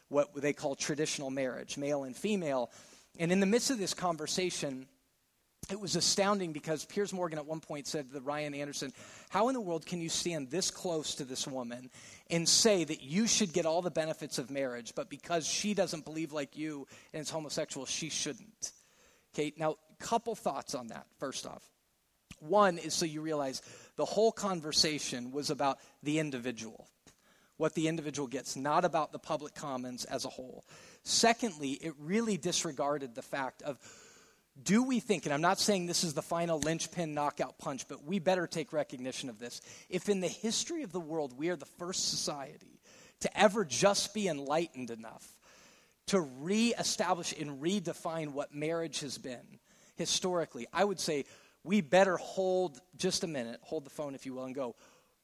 [0.10, 2.72] what they call traditional marriage, male and female.
[3.20, 4.88] And in the midst of this conversation,
[5.69, 8.93] it was astounding because Piers Morgan at one point said to Ryan Anderson,
[9.30, 11.89] How in the world can you stand this close to this woman
[12.30, 16.06] and say that you should get all the benefits of marriage, but because she doesn't
[16.06, 18.71] believe like you and is homosexual, she shouldn't?
[19.34, 21.63] Okay, now, couple thoughts on that, first off.
[22.39, 23.62] One is so you realize
[23.95, 26.88] the whole conversation was about the individual,
[27.58, 30.65] what the individual gets, not about the public commons as a whole.
[31.04, 33.78] Secondly, it really disregarded the fact of
[34.62, 38.04] do we think, and I'm not saying this is the final linchpin knockout punch, but
[38.04, 39.62] we better take recognition of this.
[39.90, 42.80] If in the history of the world we are the first society
[43.22, 45.26] to ever just be enlightened enough
[46.08, 49.60] to reestablish and redefine what marriage has been
[49.96, 51.26] historically, I would say
[51.64, 54.76] we better hold just a minute, hold the phone if you will, and go,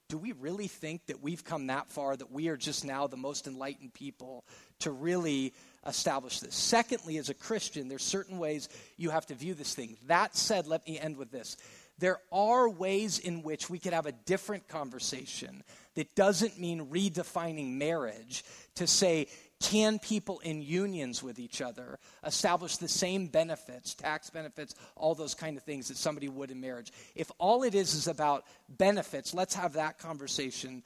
[0.09, 3.17] do we really think that we've come that far that we are just now the
[3.17, 4.45] most enlightened people
[4.79, 5.53] to really
[5.87, 6.55] establish this?
[6.55, 9.97] Secondly, as a Christian, there's certain ways you have to view this thing.
[10.07, 11.57] That said, let me end with this.
[11.99, 15.63] There are ways in which we could have a different conversation
[15.95, 18.43] that doesn't mean redefining marriage
[18.75, 19.27] to say,
[19.59, 25.33] can people in unions with each other establish the same benefits, tax benefits, all those
[25.33, 26.91] kind of things that somebody would in marriage?
[27.15, 30.83] If all it is is about benefits, let's have that conversation,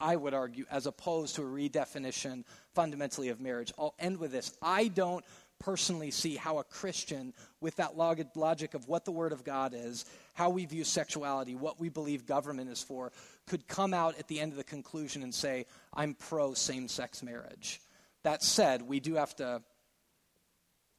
[0.00, 2.44] I would argue, as opposed to a redefinition
[2.76, 3.72] fundamentally of marriage.
[3.78, 4.52] I'll end with this.
[4.60, 5.24] I don't
[5.58, 10.04] personally see how a Christian, with that logic of what the Word of God is,
[10.34, 13.12] how we view sexuality, what we believe government is for,
[13.46, 17.22] could come out at the end of the conclusion and say, I'm pro same sex
[17.22, 17.80] marriage.
[18.22, 19.62] That said, we do have to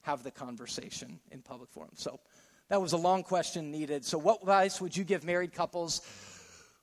[0.02, 1.92] have the conversation in public forum.
[1.96, 2.20] So
[2.70, 4.04] that was a long question needed.
[4.04, 6.02] So, what advice would you give married couples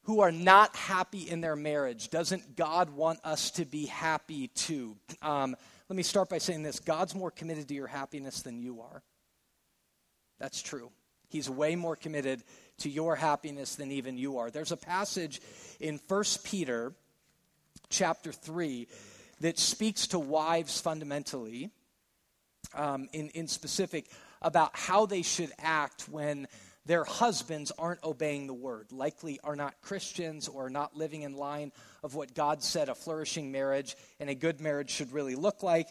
[0.05, 2.11] who are not happy in their marriage?
[2.11, 4.97] Doesn't God want us to be happy too?
[5.23, 5.57] Um,
[5.89, 9.03] let me start by saying this God's more committed to your happiness than you are.
[10.39, 10.91] That's true.
[11.29, 12.43] He's way more committed
[12.79, 14.51] to your happiness than even you are.
[14.51, 15.41] There's a passage
[15.81, 16.93] in 1 Peter
[17.89, 18.87] chapter 3
[19.41, 21.71] that speaks to wives fundamentally,
[22.75, 24.07] um, in, in specific,
[24.43, 26.47] about how they should act when
[26.87, 31.73] their husbands aren't obeying the word, likely are not Christians or not living in line
[32.03, 35.89] of what God said a flourishing marriage and a good marriage should really look like.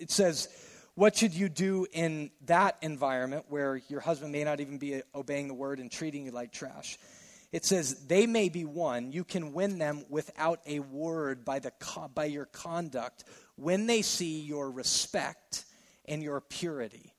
[0.00, 0.48] It says,
[0.94, 5.48] What should you do in that environment where your husband may not even be obeying
[5.48, 6.98] the word and treating you like trash?
[7.52, 9.12] it says, They may be won.
[9.12, 11.72] You can win them without a word by, the,
[12.14, 13.24] by your conduct
[13.56, 15.64] when they see your respect
[16.04, 17.14] and your purity.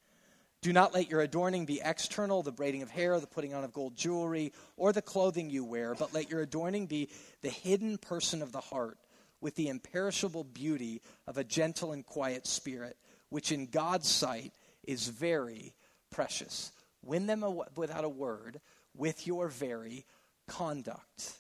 [0.67, 3.71] Do not let your adorning be external, the braiding of hair, the putting on of
[3.71, 7.07] gold jewelry, or the clothing you wear, but let your adorning be
[7.41, 8.97] the hidden person of the heart,
[9.39, 12.97] with the imperishable beauty of a gentle and quiet spirit,
[13.29, 14.51] which in God's sight
[14.85, 15.73] is very
[16.11, 16.73] precious.
[17.01, 17.45] Win them
[17.77, 18.59] without a word,
[18.93, 20.05] with your very
[20.49, 21.31] conduct.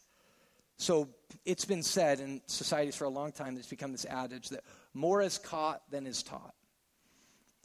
[0.77, 1.09] So
[1.43, 4.63] it's been said in societies for a long time, it's become this adage that
[4.93, 6.53] more is caught than is taught.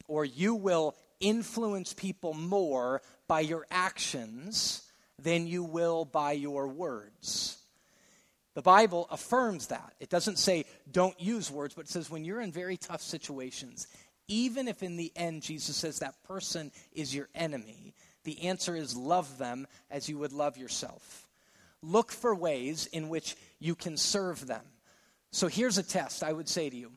[0.08, 4.82] Or you will influence people more by your actions
[5.18, 7.56] than you will by your words.
[8.54, 9.94] The Bible affirms that.
[9.98, 13.86] It doesn't say don't use words, but it says when you're in very tough situations,
[14.28, 18.94] even if in the end Jesus says that person is your enemy, the answer is
[18.94, 21.26] love them as you would love yourself
[21.82, 24.64] look for ways in which you can serve them.
[25.32, 26.92] So here's a test I would say to you.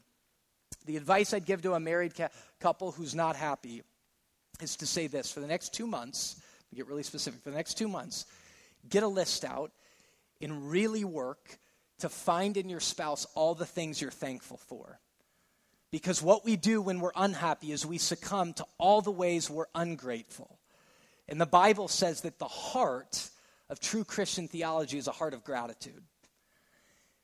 [0.85, 3.81] The advice I'd give to a married ca- couple who's not happy
[4.61, 6.41] is to say this for the next two months,
[6.73, 8.25] get really specific, for the next two months,
[8.89, 9.71] get a list out
[10.41, 11.57] and really work
[11.99, 14.99] to find in your spouse all the things you're thankful for.
[15.91, 19.67] Because what we do when we're unhappy is we succumb to all the ways we're
[19.73, 20.59] ungrateful.
[21.29, 23.29] And the Bible says that the heart
[23.69, 26.03] of true Christian theology is a heart of gratitude.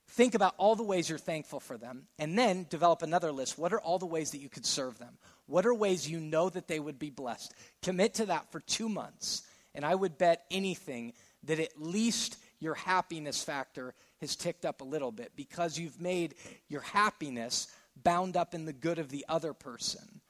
[0.08, 3.58] Think about all the ways you're thankful for them, and then develop another list.
[3.58, 5.17] What are all the ways that you could serve them?
[5.52, 7.54] What are ways you know that they would be blessed?
[7.84, 9.42] Commit to that for two months,
[9.76, 11.12] and I would bet anything
[11.44, 16.36] that at least your happiness factor has ticked up a little bit because you've made
[16.70, 17.68] your happiness
[18.02, 20.22] bound up in the good of the other person.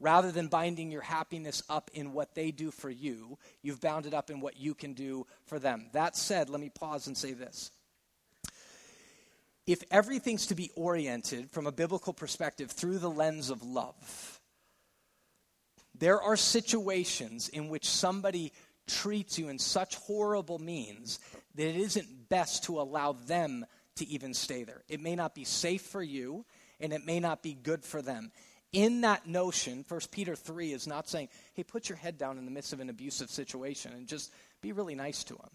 [0.00, 4.14] Rather than binding your happiness up in what they do for you, you've bound it
[4.14, 5.86] up in what you can do for them.
[5.92, 7.70] That said, let me pause and say this.
[9.64, 14.35] If everything's to be oriented from a biblical perspective through the lens of love,
[15.98, 18.52] there are situations in which somebody
[18.86, 21.18] treats you in such horrible means
[21.54, 24.82] that it isn't best to allow them to even stay there.
[24.88, 26.44] It may not be safe for you,
[26.80, 28.30] and it may not be good for them
[28.76, 32.44] in that notion, 1 Peter 3 is not saying, hey, put your head down in
[32.44, 34.30] the midst of an abusive situation and just
[34.60, 35.48] be really nice to him.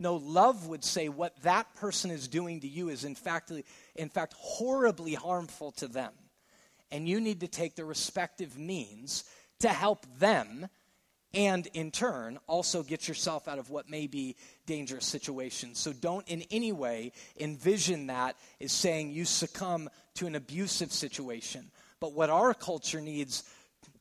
[0.00, 3.52] No, love would say what that person is doing to you is in fact,
[3.94, 6.12] in fact horribly harmful to them.
[6.90, 9.22] And you need to take the respective means
[9.60, 10.68] to help them
[11.34, 15.78] and in turn also get yourself out of what may be dangerous situations.
[15.78, 21.70] So don't in any way envision that as saying you succumb to an abusive situation.
[22.00, 23.44] But what our culture needs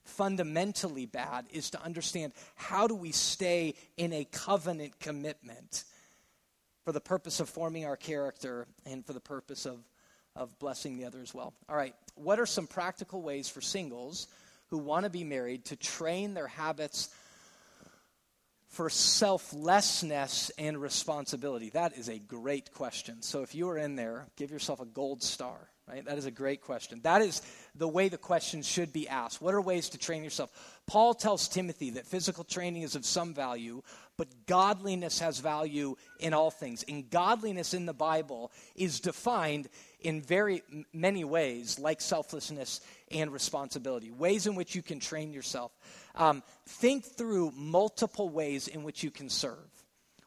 [0.06, 5.84] fundamentally bad is to understand how do we stay in a covenant commitment
[6.86, 9.80] for the purpose of forming our character and for the purpose of
[10.36, 11.54] of blessing the other as well.
[11.70, 14.28] All right, what are some practical ways for singles
[14.70, 17.10] who want to be married to train their habits
[18.68, 21.70] for selflessness and responsibility?
[21.70, 23.22] That is a great question.
[23.22, 26.04] So if you are in there, give yourself a gold star, right?
[26.06, 27.00] That is a great question.
[27.04, 27.42] That is
[27.76, 29.42] the way the question should be asked.
[29.42, 30.52] What are ways to train yourself?
[30.88, 33.82] Paul tells Timothy that physical training is of some value,
[34.18, 36.84] but godliness has value in all things.
[36.88, 39.70] And godliness in the Bible is defined
[40.02, 40.64] in very
[40.94, 42.82] many ways, like selflessness
[43.12, 45.72] and responsibility, ways in which you can train yourself.
[46.16, 49.58] Um, think through multiple ways in which you can serve.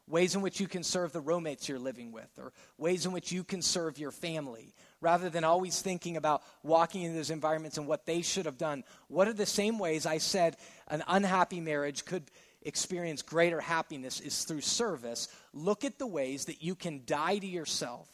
[0.07, 3.31] Ways in which you can serve the roommates you're living with, or ways in which
[3.31, 7.87] you can serve your family, rather than always thinking about walking into those environments and
[7.87, 8.83] what they should have done.
[9.07, 12.23] What are the same ways I said an unhappy marriage could
[12.61, 15.27] experience greater happiness is through service?
[15.53, 18.07] Look at the ways that you can die to yourself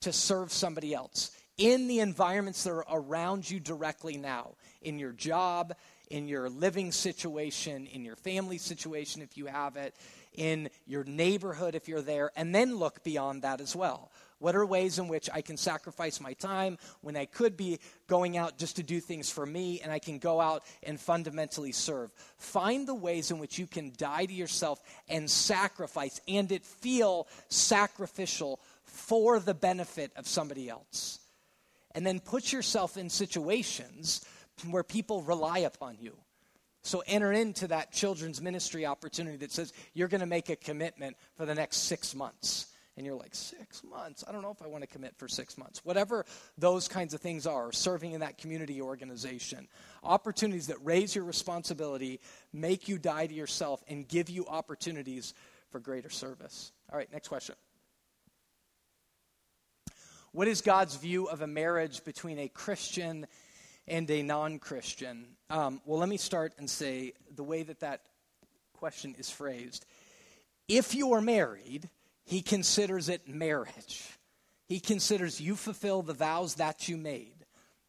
[0.00, 4.52] to serve somebody else in the environments that are around you directly now,
[4.82, 5.74] in your job,
[6.10, 9.94] in your living situation, in your family situation if you have it,
[10.34, 14.10] in your neighborhood if you're there, and then look beyond that as well.
[14.38, 18.36] What are ways in which I can sacrifice my time when I could be going
[18.36, 22.12] out just to do things for me and I can go out and fundamentally serve?
[22.36, 27.28] Find the ways in which you can die to yourself and sacrifice and it feel
[27.48, 31.18] sacrificial for the benefit of somebody else.
[31.94, 34.22] And then put yourself in situations
[34.70, 36.14] where people rely upon you.
[36.82, 41.16] So enter into that children's ministry opportunity that says you're going to make a commitment
[41.36, 42.66] for the next six months.
[42.96, 44.24] And you're like, six months?
[44.26, 45.84] I don't know if I want to commit for six months.
[45.84, 46.24] Whatever
[46.56, 49.68] those kinds of things are, serving in that community organization,
[50.02, 52.20] opportunities that raise your responsibility,
[52.54, 55.34] make you die to yourself, and give you opportunities
[55.70, 56.72] for greater service.
[56.90, 57.54] All right, next question.
[60.32, 63.26] What is God's view of a marriage between a Christian
[63.88, 65.28] and a non Christian?
[65.48, 68.02] Um, well, let me start and say the way that that
[68.74, 69.86] question is phrased.
[70.68, 71.88] If you are married,
[72.26, 74.10] he considers it marriage.
[74.68, 77.32] He considers you fulfill the vows that you made.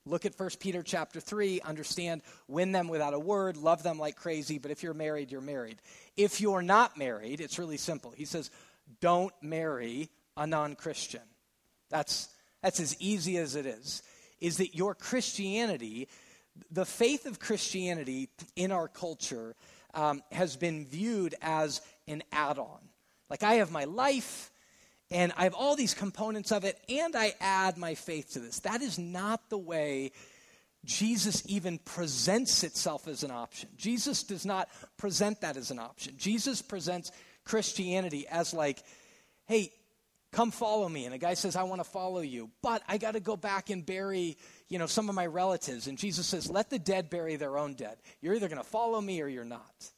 [0.06, 4.16] Look at 1 Peter chapter 3, understand, win them without a word, love them like
[4.16, 5.82] crazy, but if you're married, you're married.
[6.16, 8.14] If you're not married, it's really simple.
[8.16, 8.50] He says,
[9.02, 11.22] don't marry a non Christian.
[11.90, 12.30] That's,
[12.64, 14.02] that's as easy as it is.
[14.40, 16.08] Is that your Christianity
[16.72, 19.56] the faith of Christianity in our culture
[19.94, 22.80] um, has been viewed as an add on.
[23.30, 24.52] Like, I have my life,
[25.12, 28.60] and I have all these components of it, and I add my faith to this.
[28.62, 30.12] That is not the way
[30.86, 33.70] Jesus even presents itself as an option.
[33.78, 36.14] Jesus does not present that as an option.
[36.18, 37.12] Jesus presents
[37.44, 38.82] Christianity as like,
[39.46, 39.72] hey,
[40.32, 41.06] come follow me.
[41.06, 43.70] And a guy says, I want to follow you, but I got to go back
[43.70, 44.38] and bury
[44.70, 45.88] you know, some of my relatives.
[45.88, 47.98] And Jesus says, let the dead bury their own dead.
[48.22, 49.92] You're either going to follow me or you're not.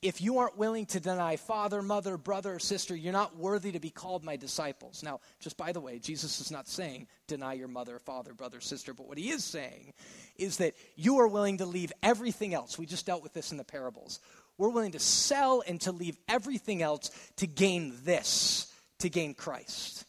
[0.00, 3.80] If you aren't willing to deny father, mother, brother, or sister, you're not worthy to
[3.80, 5.02] be called my disciples.
[5.02, 8.94] Now, just by the way, Jesus is not saying deny your mother, father, brother, sister,
[8.94, 9.92] but what he is saying
[10.36, 12.78] is that you are willing to leave everything else.
[12.78, 14.20] We just dealt with this in the parables.
[14.56, 20.06] We're willing to sell and to leave everything else to gain this, to gain Christ.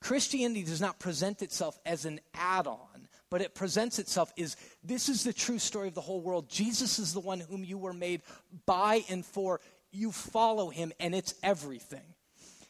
[0.00, 5.08] Christianity does not present itself as an add on, but it presents itself is this
[5.08, 6.48] is the true story of the whole world.
[6.48, 8.22] Jesus is the one whom you were made
[8.66, 9.60] by and for.
[9.90, 12.14] You follow him, and it's everything.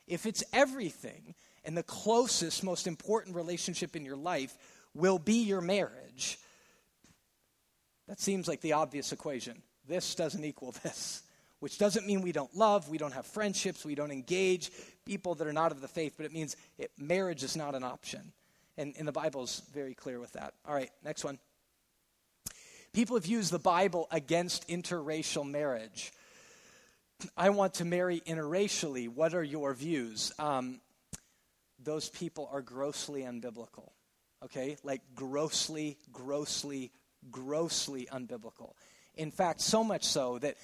[0.07, 1.35] If it's everything,
[1.65, 4.57] and the closest, most important relationship in your life
[4.95, 6.39] will be your marriage,
[8.07, 9.63] that seems like the obvious equation.
[9.87, 11.23] This doesn't equal this
[11.61, 14.71] which doesn't mean we don't love, we don't have friendships, we don't engage
[15.05, 17.83] people that are not of the faith, but it means it, marriage is not an
[17.83, 18.33] option.
[18.79, 20.55] And, and the Bible is very clear with that.
[20.67, 21.39] All right, next one.
[22.95, 26.13] People have used the Bible against interracial marriage.
[27.37, 29.09] I want to marry interracially.
[29.09, 30.33] What are your views?
[30.39, 30.81] Um,
[31.83, 33.91] those people are grossly unbiblical.
[34.45, 34.77] Okay?
[34.85, 36.93] Like grossly, grossly,
[37.33, 38.75] grossly unbiblical.
[39.17, 40.57] In fact, so much so that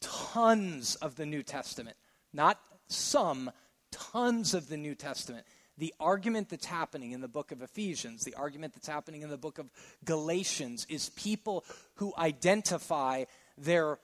[0.00, 1.96] tons of the New Testament,
[2.32, 2.58] not
[2.88, 3.52] some,
[3.92, 5.46] tons of the New Testament.
[5.76, 9.36] The argument that's happening in the book of Ephesians, the argument that's happening in the
[9.36, 9.70] book of
[10.04, 11.64] Galatians, is people
[11.96, 13.24] who identify
[13.58, 13.98] their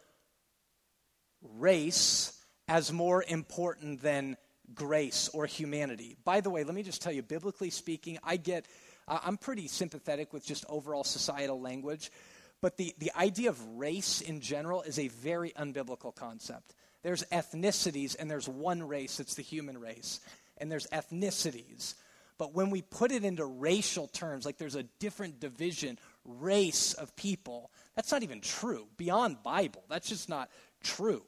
[1.58, 2.36] race
[2.68, 4.36] as more important than
[4.74, 6.16] grace or humanity.
[6.24, 8.66] By the way, let me just tell you, biblically speaking, I get,
[9.08, 12.10] I'm pretty sympathetic with just overall societal language.
[12.60, 16.74] But the, the idea of race in general is a very unbiblical concept.
[17.02, 20.20] There's ethnicities, and there's one race, it's the human race.
[20.61, 21.94] And there's ethnicities.
[22.38, 27.14] But when we put it into racial terms, like there's a different division, race of
[27.16, 28.86] people, that's not even true.
[28.96, 30.48] Beyond Bible, that's just not
[30.82, 31.22] true.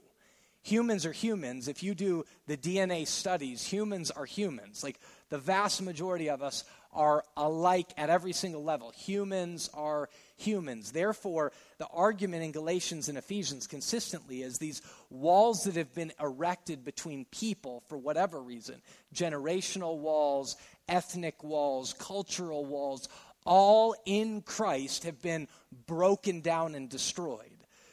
[0.62, 1.68] Humans are humans.
[1.68, 4.82] If you do the DNA studies, humans are humans.
[4.82, 8.92] Like the vast majority of us are alike at every single level.
[8.96, 10.92] Humans are humans.
[10.92, 16.84] Therefore, the argument in Galatians and Ephesians consistently is these walls that have been erected
[16.84, 18.82] between people for whatever reason
[19.14, 20.56] generational walls,
[20.88, 23.08] ethnic walls, cultural walls
[23.44, 25.48] all in Christ have been
[25.86, 27.50] broken down and destroyed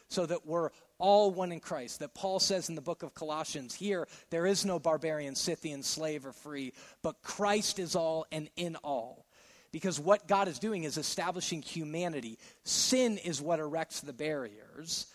[0.08, 0.70] so that we're
[1.00, 2.00] all one in Christ.
[2.00, 6.26] That Paul says in the book of Colossians here, there is no barbarian, Scythian, slave,
[6.26, 9.26] or free, but Christ is all and in all.
[9.72, 12.38] Because what God is doing is establishing humanity.
[12.64, 15.08] Sin is what erects the barriers.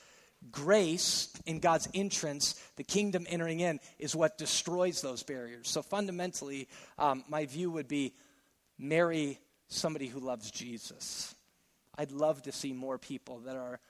[0.50, 5.68] Grace, in God's entrance, the kingdom entering in, is what destroys those barriers.
[5.68, 6.68] So fundamentally,
[6.98, 8.14] um, my view would be
[8.78, 11.34] marry somebody who loves Jesus.
[11.96, 13.80] I'd love to see more people that are,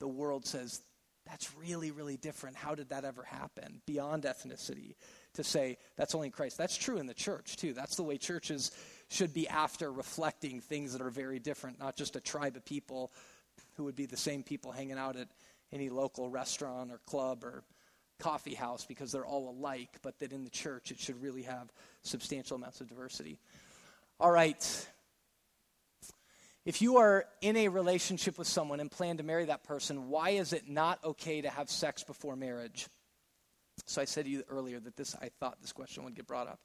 [0.00, 0.82] the world says,
[1.30, 2.56] that's really, really different.
[2.56, 3.80] How did that ever happen?
[3.86, 4.96] Beyond ethnicity,
[5.34, 6.58] to say that's only in Christ.
[6.58, 7.72] That's true in the church, too.
[7.72, 8.72] That's the way churches
[9.08, 13.12] should be after reflecting things that are very different, not just a tribe of people
[13.76, 15.28] who would be the same people hanging out at
[15.72, 17.62] any local restaurant or club or
[18.18, 21.72] coffee house because they're all alike, but that in the church it should really have
[22.02, 23.38] substantial amounts of diversity.
[24.18, 24.86] All right,
[26.64, 30.30] if you are in a relationship with someone and plan to marry that person, why
[30.30, 32.86] is it not okay to have sex before marriage?
[33.86, 36.48] So I said to you earlier that this I thought this question would get brought
[36.48, 36.60] up.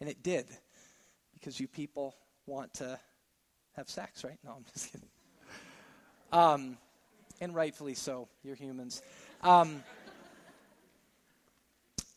[0.00, 0.46] And it did.
[1.34, 2.14] Because you people
[2.46, 2.98] want to
[3.76, 4.38] have sex, right?
[4.42, 5.08] No, I'm just kidding.
[6.32, 6.78] Um,
[7.40, 8.28] and rightfully so.
[8.42, 9.02] You're humans.
[9.42, 9.82] Um,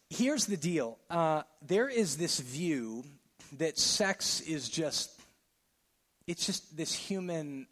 [0.09, 3.03] here's the deal uh, there is this view
[3.57, 5.18] that sex is just
[6.29, 7.65] it's just this human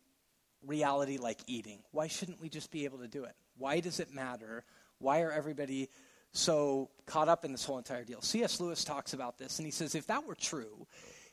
[0.66, 1.78] reality like eating.
[1.92, 3.36] Why shouldn't we just be able to do it?
[3.56, 4.64] Why does it matter?
[4.98, 5.90] Why are everybody
[6.32, 8.20] so caught up in this whole entire deal?
[8.20, 8.60] C.S.
[8.60, 10.88] Lewis talks about this, and he says if that were true,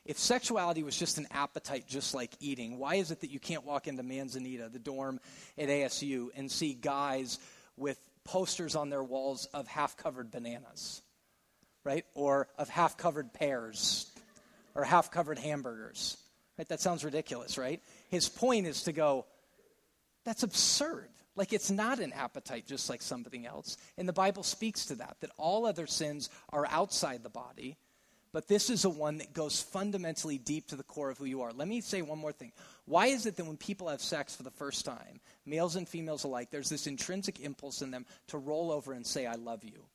[0.05, 3.65] if sexuality was just an appetite just like eating, why is it that you can't
[3.65, 5.19] walk into Manzanita, the dorm
[5.57, 7.39] at ASU, and see guys
[7.75, 11.01] with posters on their walls of half covered bananas,
[11.83, 12.05] right?
[12.13, 14.11] Or of half covered pears,
[14.75, 16.17] or half covered hamburgers?
[16.57, 16.67] Right?
[16.69, 17.81] That sounds ridiculous, right?
[18.09, 19.25] His point is to go,
[20.23, 21.09] that's absurd.
[21.35, 23.77] Like it's not an appetite just like something else.
[23.97, 27.77] And the Bible speaks to that, that all other sins are outside the body,
[28.31, 31.41] but this is a one that goes fundamentally deep to the core of who you
[31.41, 31.51] are.
[31.53, 32.51] Let me say one more thing.
[32.85, 36.23] Why is it that when people have sex for the first time, males and females
[36.23, 39.85] alike, there's this intrinsic impulse in them to roll over and say, I love you?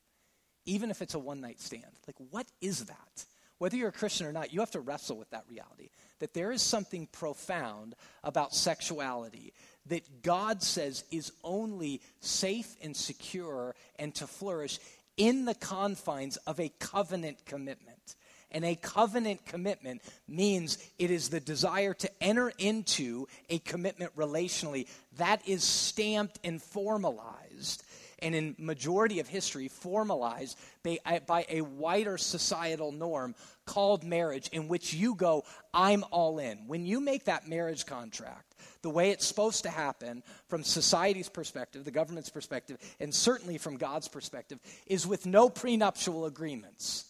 [0.66, 1.84] Even if it's a one night stand.
[2.06, 3.24] Like, what is that?
[3.58, 5.90] Whether you're a Christian or not, you have to wrestle with that reality
[6.21, 9.53] that there is something profound about sexuality
[9.87, 14.79] that God says is only safe and secure and to flourish
[15.16, 18.16] in the confines of a covenant commitment.
[18.53, 24.89] And a covenant commitment means it is the desire to enter into a commitment relationally
[25.18, 27.85] that is stamped and formalized
[28.23, 33.35] and in majority of history formalized by, uh, by a wider societal norm
[33.66, 36.66] called marriage in which you go i'm all in.
[36.66, 41.85] When you make that marriage contract the way it's supposed to happen from society's perspective
[41.85, 47.05] the government's perspective and certainly from god's perspective is with no prenuptial agreements.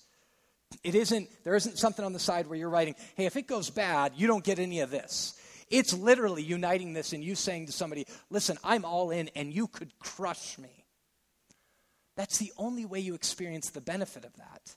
[0.84, 3.70] It isn't there isn't something on the side where you're writing hey if it goes
[3.70, 5.36] bad you don't get any of this.
[5.70, 9.66] It's literally uniting this and you saying to somebody listen i'm all in and you
[9.66, 10.79] could crush me
[12.20, 14.76] that's the only way you experience the benefit of that.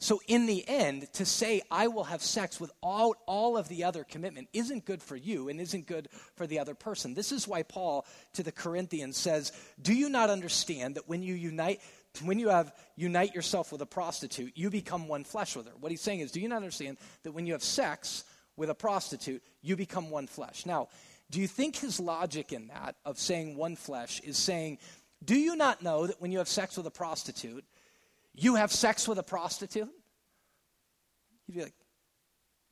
[0.00, 4.02] So, in the end, to say, I will have sex without all of the other
[4.02, 7.14] commitment isn't good for you and isn't good for the other person.
[7.14, 11.34] This is why Paul to the Corinthians says, Do you not understand that when you
[11.34, 11.80] unite,
[12.24, 15.74] when you have unite yourself with a prostitute, you become one flesh with her?
[15.78, 18.24] What he's saying is, Do you not understand that when you have sex
[18.56, 20.66] with a prostitute, you become one flesh?
[20.66, 20.88] Now,
[21.30, 24.78] do you think his logic in that of saying one flesh is saying,
[25.24, 27.64] do you not know that when you have sex with a prostitute,
[28.34, 29.90] you have sex with a prostitute?
[31.46, 31.74] You'd be like,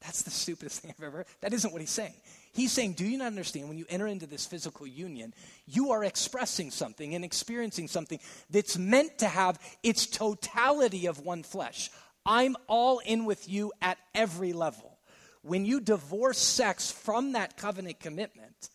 [0.00, 1.26] that's the stupidest thing I've ever heard.
[1.40, 2.14] That isn't what he's saying.
[2.52, 5.32] He's saying, Do you not understand when you enter into this physical union,
[5.66, 11.42] you are expressing something and experiencing something that's meant to have its totality of one
[11.42, 11.90] flesh?
[12.26, 14.98] I'm all in with you at every level.
[15.42, 18.68] When you divorce sex from that covenant commitment,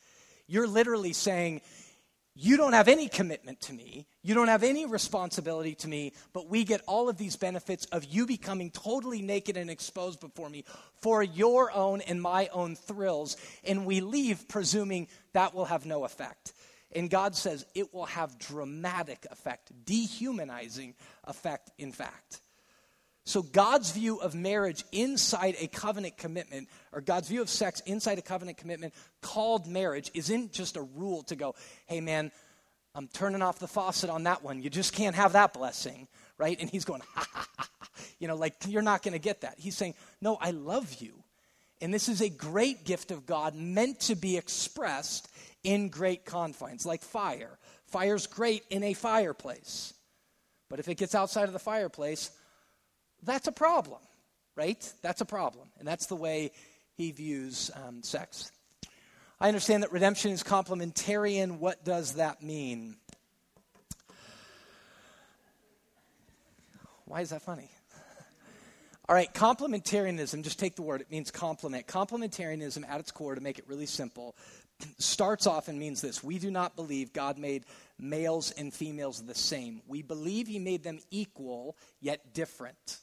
[0.48, 1.62] you're literally saying,
[2.40, 4.06] you don't have any commitment to me.
[4.22, 8.06] You don't have any responsibility to me, but we get all of these benefits of
[8.06, 10.64] you becoming totally naked and exposed before me
[11.02, 13.38] for your own and my own thrills.
[13.64, 16.54] And we leave presuming that will have no effect.
[16.96, 20.94] And God says it will have dramatic effect, dehumanizing
[21.26, 22.42] effect, in fact.
[23.28, 28.18] So, God's view of marriage inside a covenant commitment, or God's view of sex inside
[28.20, 31.54] a covenant commitment called marriage, isn't just a rule to go,
[31.88, 32.32] hey man,
[32.96, 34.64] I'm turning off the faucet on that one.
[34.64, 36.08] You just can't have that blessing,
[36.38, 36.58] right?
[36.58, 37.90] And he's going, ha ha ha.
[38.18, 39.56] You know, like you're not going to get that.
[39.58, 41.12] He's saying, no, I love you.
[41.82, 45.30] And this is a great gift of God meant to be expressed
[45.66, 47.60] in great confines, like fire.
[47.88, 49.94] Fire's great in a fireplace.
[50.70, 52.32] But if it gets outside of the fireplace,
[53.24, 54.00] that's a problem,
[54.56, 54.94] right?
[55.02, 55.70] That's a problem.
[55.80, 56.52] And that's the way
[56.96, 58.52] he views um, sex.
[59.40, 61.60] I understand that redemption is complementarian.
[61.60, 62.96] What does that mean?
[67.06, 67.70] Why is that funny?
[69.08, 71.88] All right, complementarianism, just take the word, it means complement.
[71.88, 74.36] Complementarianism, at its core, to make it really simple,
[74.98, 77.64] starts off and means this We do not believe God made
[77.98, 79.82] males and females the same.
[79.88, 83.00] We believe He made them equal, yet different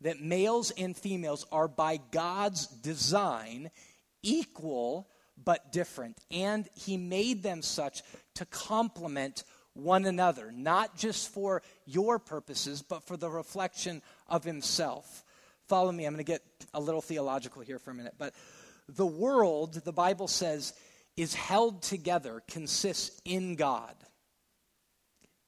[0.00, 3.70] that males and females are by God's design
[4.22, 5.08] equal
[5.42, 6.18] but different.
[6.30, 8.02] And He made them such
[8.34, 9.44] to complement
[9.74, 15.24] one another, not just for your purposes, but for the reflection of Himself.
[15.68, 16.42] Follow me, I'm going to get
[16.74, 18.14] a little theological here for a minute.
[18.18, 18.34] But
[18.88, 20.72] the world, the Bible says,
[21.16, 23.94] is held together, consists in God.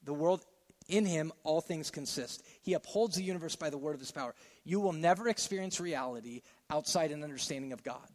[0.05, 0.45] The world
[0.91, 2.45] in him, all things consist.
[2.63, 4.35] He upholds the universe by the word of his power.
[4.65, 8.07] You will never experience reality outside an understanding of God.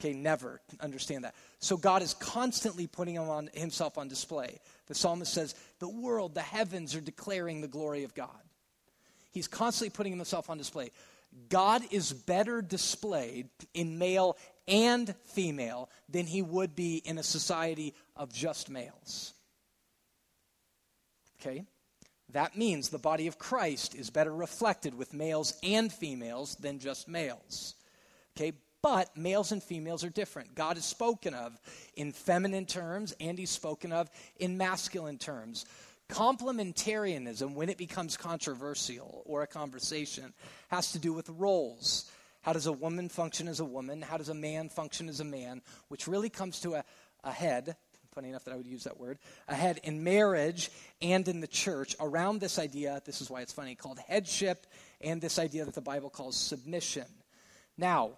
[0.00, 1.34] Okay, never understand that.
[1.60, 4.58] So God is constantly putting him on, himself on display.
[4.86, 8.28] The psalmist says, The world, the heavens are declaring the glory of God.
[9.30, 10.90] He's constantly putting himself on display.
[11.48, 14.36] God is better displayed in male
[14.68, 19.32] and female than he would be in a society of just males.
[21.40, 21.64] Okay?
[22.32, 27.08] That means the body of Christ is better reflected with males and females than just
[27.08, 27.74] males.
[28.36, 28.52] Okay,
[28.82, 30.54] but males and females are different.
[30.54, 31.58] God is spoken of
[31.94, 35.66] in feminine terms and he's spoken of in masculine terms.
[36.08, 40.32] Complementarianism, when it becomes controversial or a conversation,
[40.68, 42.10] has to do with roles.
[42.40, 44.02] How does a woman function as a woman?
[44.02, 45.62] How does a man function as a man?
[45.88, 46.84] Which really comes to a,
[47.22, 47.76] a head
[48.14, 51.96] funny enough that I would use that word, ahead in marriage and in the church
[51.98, 54.66] around this idea, this is why it's funny, called headship
[55.00, 57.06] and this idea that the Bible calls submission.
[57.76, 58.12] Now,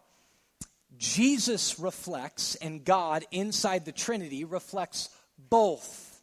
[0.99, 6.23] Jesus reflects, and God inside the Trinity reflects both.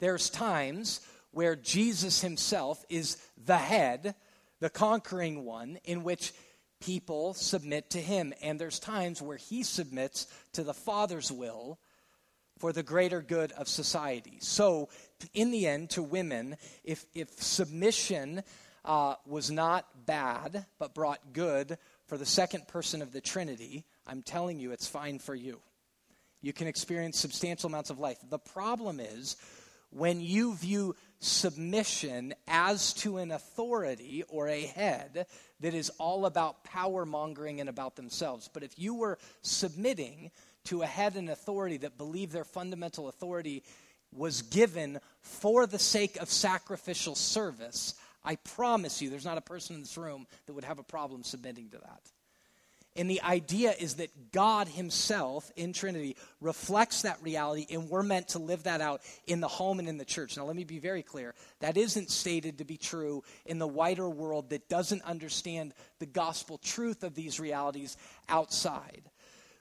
[0.00, 1.00] There's times
[1.30, 4.14] where Jesus himself is the head,
[4.60, 6.32] the conquering one, in which
[6.80, 8.32] people submit to him.
[8.42, 11.78] And there's times where he submits to the Father's will
[12.64, 14.38] for the greater good of society.
[14.40, 14.88] So,
[15.34, 18.42] in the end, to women, if, if submission
[18.86, 24.22] uh, was not bad, but brought good for the second person of the Trinity, I'm
[24.22, 25.60] telling you, it's fine for you.
[26.40, 28.16] You can experience substantial amounts of life.
[28.30, 29.36] The problem is
[29.90, 35.26] when you view submission as to an authority or a head
[35.60, 38.48] that is all about power mongering and about themselves.
[38.50, 40.30] But if you were submitting
[40.64, 43.62] to a head and authority that believed their fundamental authority
[44.12, 47.94] was given for the sake of sacrificial service,
[48.24, 51.22] I promise you there's not a person in this room that would have a problem
[51.22, 52.00] submitting to that.
[52.96, 58.28] And the idea is that God Himself in Trinity reflects that reality, and we're meant
[58.28, 60.36] to live that out in the home and in the church.
[60.36, 61.34] Now, let me be very clear.
[61.58, 66.58] That isn't stated to be true in the wider world that doesn't understand the gospel
[66.58, 67.96] truth of these realities
[68.28, 69.02] outside.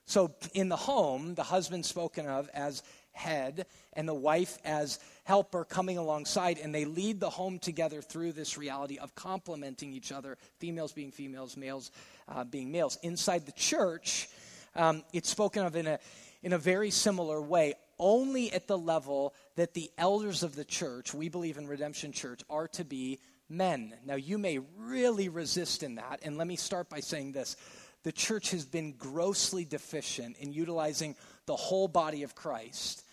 [0.05, 2.83] So in the home, the husband spoken of as
[3.13, 8.33] head and the wife as helper coming alongside, and they lead the home together through
[8.33, 11.91] this reality of complementing each other, females being females, males
[12.27, 12.97] uh, being males.
[13.03, 14.27] Inside the church,
[14.75, 15.99] um, it's spoken of in a,
[16.41, 21.13] in a very similar way, only at the level that the elders of the church,
[21.13, 23.93] we believe in Redemption Church, are to be men.
[24.05, 27.55] Now, you may really resist in that, and let me start by saying this
[28.03, 33.03] the church has been grossly deficient in utilizing the whole body of Christ,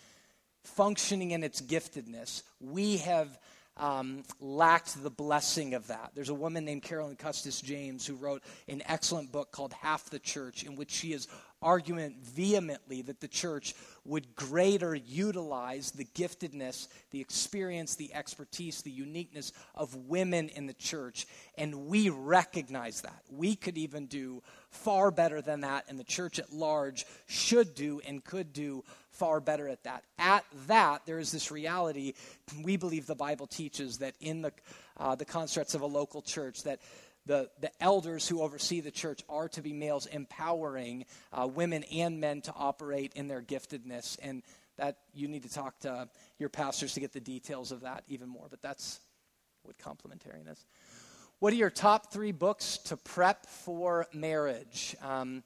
[0.63, 2.43] functioning in its giftedness.
[2.59, 3.39] We have
[3.77, 6.11] um, lacked the blessing of that.
[6.13, 10.19] There's a woman named Carolyn Custis James who wrote an excellent book called Half the
[10.19, 11.27] Church, in which she is
[11.61, 18.89] argument vehemently that the church would greater utilize the giftedness, the experience, the expertise, the
[18.89, 21.27] uniqueness of women in the church.
[21.57, 23.21] And we recognize that.
[23.29, 28.01] We could even do far better than that, and the church at large should do
[28.07, 28.83] and could do
[29.21, 30.03] far better at that.
[30.17, 32.13] At that, there is this reality
[32.63, 34.51] we believe the Bible teaches that in the,
[34.97, 36.79] uh, the constructs of a local church, that
[37.27, 42.19] the, the elders who oversee the church are to be males, empowering uh, women and
[42.19, 44.17] men to operate in their giftedness.
[44.23, 44.41] And
[44.77, 46.09] that you need to talk to
[46.39, 48.47] your pastors to get the details of that even more.
[48.49, 49.01] But that's
[49.61, 50.65] what complementarian is.
[51.37, 54.95] What are your top three books to prep for marriage?
[55.03, 55.43] Um,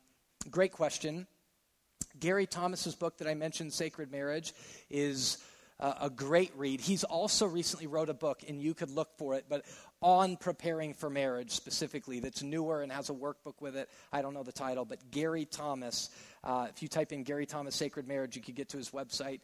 [0.50, 1.28] great question.
[2.20, 4.54] Gary Thomas's book that I mentioned, Sacred Marriage,
[4.90, 5.38] is
[5.80, 6.82] uh, a great read.
[6.82, 9.66] He's also recently wrote a book, and you could look for it, but
[10.02, 13.90] on preparing for marriage specifically, that's newer and has a workbook with it.
[14.12, 16.10] I don't know the title, but Gary Thomas.
[16.44, 19.42] Uh, if you type in Gary Thomas Sacred Marriage, you could get to his website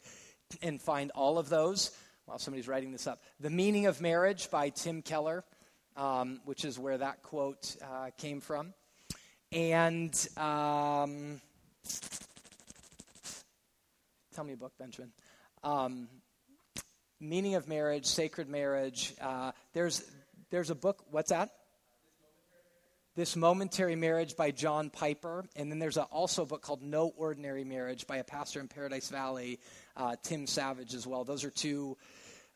[0.62, 1.90] and find all of those
[2.26, 3.22] while somebody's writing this up.
[3.40, 5.44] The Meaning of Marriage by Tim Keller,
[5.96, 8.72] um, which is where that quote uh, came from.
[9.50, 11.40] And um,
[14.32, 15.12] tell me a book, Benjamin.
[15.62, 16.08] Um,
[17.20, 19.14] meaning of marriage, sacred marriage.
[19.20, 20.02] Uh, there's
[20.50, 21.04] there's a book.
[21.10, 21.50] What's that?
[23.14, 25.44] This Momentary Marriage by John Piper.
[25.54, 28.68] And then there's a, also a book called No Ordinary Marriage by a pastor in
[28.68, 29.60] Paradise Valley,
[29.96, 31.22] uh, Tim Savage, as well.
[31.22, 31.98] Those are two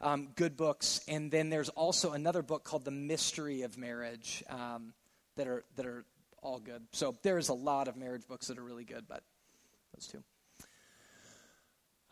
[0.00, 1.02] um, good books.
[1.08, 4.94] And then there's also another book called The Mystery of Marriage um,
[5.36, 6.06] that, are, that are
[6.42, 6.82] all good.
[6.92, 9.22] So there's a lot of marriage books that are really good, but
[9.94, 10.22] those two.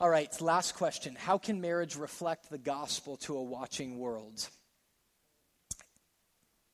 [0.04, 1.16] All right, last question.
[1.18, 4.46] How can marriage reflect the gospel to a watching world?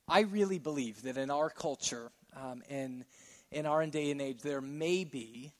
[0.05, 3.05] I really believe that in our culture, um, in,
[3.49, 5.53] in our day and age, there may be,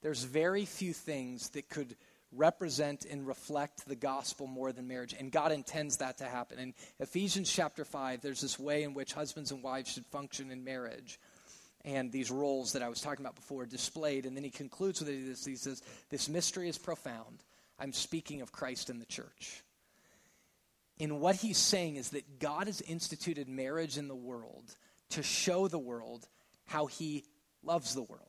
[0.00, 1.96] there's very few things that could
[2.32, 5.14] represent and reflect the gospel more than marriage.
[5.18, 6.58] And God intends that to happen.
[6.58, 10.64] In Ephesians chapter 5, there's this way in which husbands and wives should function in
[10.64, 11.20] marriage
[11.88, 14.26] and these roles that I was talking about before displayed.
[14.26, 15.44] And then he concludes with this.
[15.44, 17.42] He says, This mystery is profound.
[17.78, 19.62] I'm speaking of Christ and the church.
[21.00, 24.76] And what he's saying is that God has instituted marriage in the world
[25.10, 26.28] to show the world
[26.66, 27.24] how he
[27.62, 28.22] loves the world.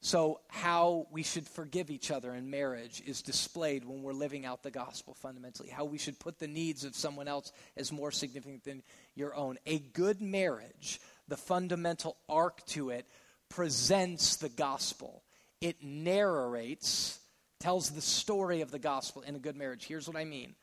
[0.00, 4.62] So, how we should forgive each other in marriage is displayed when we're living out
[4.62, 5.70] the gospel fundamentally.
[5.70, 8.82] How we should put the needs of someone else as more significant than
[9.16, 9.58] your own.
[9.66, 13.06] A good marriage the fundamental arc to it
[13.48, 15.22] presents the gospel.
[15.60, 17.18] It narrates,
[17.60, 19.86] tells the story of the gospel in a good marriage.
[19.86, 20.54] Here's what I mean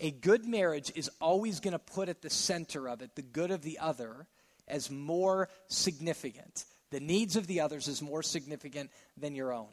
[0.00, 3.50] a good marriage is always going to put at the center of it the good
[3.50, 4.26] of the other
[4.66, 6.64] as more significant.
[6.90, 9.68] The needs of the others is more significant than your own.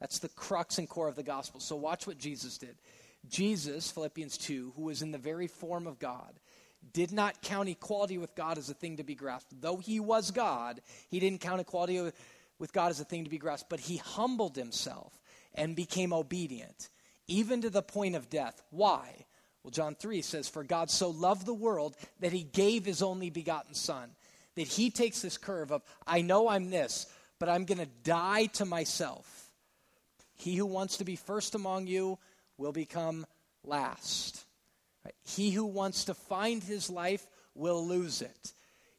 [0.00, 1.60] That's the crux and core of the gospel.
[1.60, 2.76] So watch what Jesus did.
[3.28, 6.38] Jesus, Philippians 2, who was in the very form of God,
[6.92, 9.60] did not count equality with God as a thing to be grasped.
[9.60, 12.12] Though he was God, he didn't count equality
[12.58, 15.12] with God as a thing to be grasped, but he humbled himself
[15.54, 16.88] and became obedient,
[17.26, 18.62] even to the point of death.
[18.70, 19.26] Why?
[19.62, 23.30] Well, John 3 says, For God so loved the world that he gave his only
[23.30, 24.10] begotten Son.
[24.54, 27.06] That he takes this curve of, I know I'm this,
[27.38, 29.50] but I'm going to die to myself.
[30.36, 32.18] He who wants to be first among you
[32.56, 33.26] will become
[33.64, 34.45] last.
[35.22, 38.52] He who wants to find his life will lose it.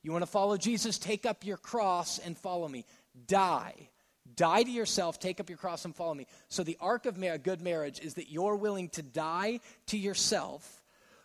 [0.04, 0.98] You want to follow Jesus?
[0.98, 2.86] Take up your cross and follow me.
[3.28, 3.90] Die.
[4.36, 6.28] Die to yourself, take up your cross and follow me.
[6.50, 10.84] So, the arc of a good marriage is that you're willing to die to yourself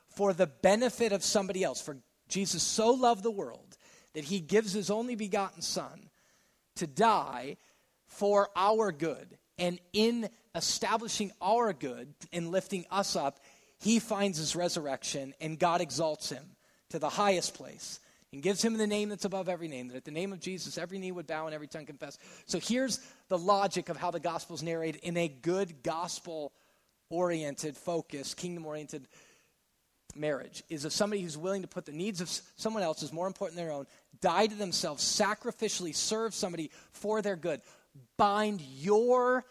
[0.09, 1.81] for the benefit of somebody else.
[1.81, 1.97] For
[2.29, 3.77] Jesus so loved the world
[4.15, 6.09] that he gives his only begotten Son
[6.77, 7.57] to die
[8.07, 9.39] for our good.
[9.59, 13.39] And in establishing our good and lifting us up,
[13.83, 16.45] he finds his resurrection, and God exalts him
[16.91, 17.99] to the highest place
[18.33, 20.79] and gives him the name that's above every name, that at the name of Jesus,
[20.79, 22.17] every knee would bow and every tongue confess.
[22.47, 26.53] So here's the logic of how the gospel is narrated in a good gospel
[27.11, 29.09] oriented, focused, kingdom oriented
[30.15, 33.27] marriage is of somebody who's willing to put the needs of someone else as more
[33.27, 33.87] important than their own,
[34.21, 37.61] die to themselves, sacrificially serve somebody for their good,
[38.17, 39.45] bind your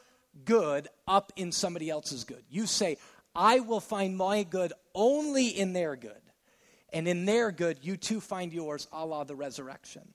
[0.45, 2.43] good up in somebody else's good.
[2.49, 2.97] You say,
[3.36, 6.11] I will find my good only in their good.
[6.93, 10.13] And in their good, you too find yours, a la the resurrection.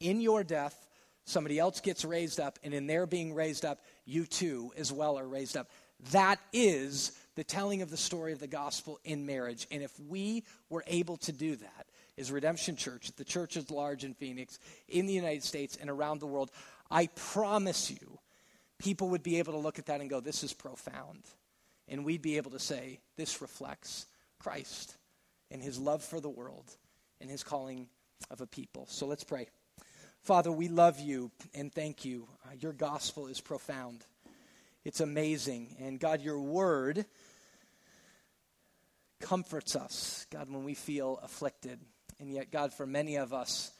[0.00, 0.86] In your death,
[1.24, 5.18] somebody else gets raised up, and in their being raised up, you too as well
[5.18, 5.70] are raised up.
[6.12, 9.66] That is the telling of the story of the gospel in marriage.
[9.70, 11.86] And if we were able to do that
[12.18, 14.58] as Redemption Church, the church is large in Phoenix,
[14.88, 16.50] in the United States, and around the world,
[16.90, 18.18] I promise you,
[18.78, 21.22] people would be able to look at that and go, This is profound.
[21.88, 24.06] And we'd be able to say, This reflects
[24.38, 24.96] Christ
[25.50, 26.76] and his love for the world
[27.20, 27.88] and his calling
[28.30, 28.86] of a people.
[28.88, 29.48] So let's pray.
[30.22, 32.28] Father, we love you and thank you.
[32.44, 34.04] Uh, your gospel is profound,
[34.84, 35.76] it's amazing.
[35.80, 37.06] And God, your word
[39.20, 41.80] comforts us, God, when we feel afflicted.
[42.20, 43.70] And yet, God, for many of us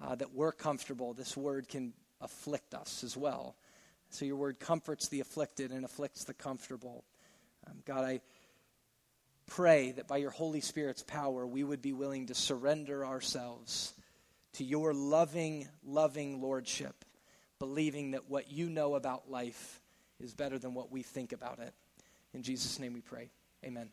[0.00, 3.56] uh, that we're comfortable, this word can afflict us as well.
[4.10, 7.04] So your word comforts the afflicted and afflicts the comfortable.
[7.66, 8.20] Um, God, I
[9.46, 13.94] pray that by your Holy Spirit's power, we would be willing to surrender ourselves
[14.54, 17.04] to your loving, loving lordship,
[17.58, 19.80] believing that what you know about life
[20.20, 21.72] is better than what we think about it.
[22.32, 23.30] In Jesus' name we pray.
[23.64, 23.88] Amen.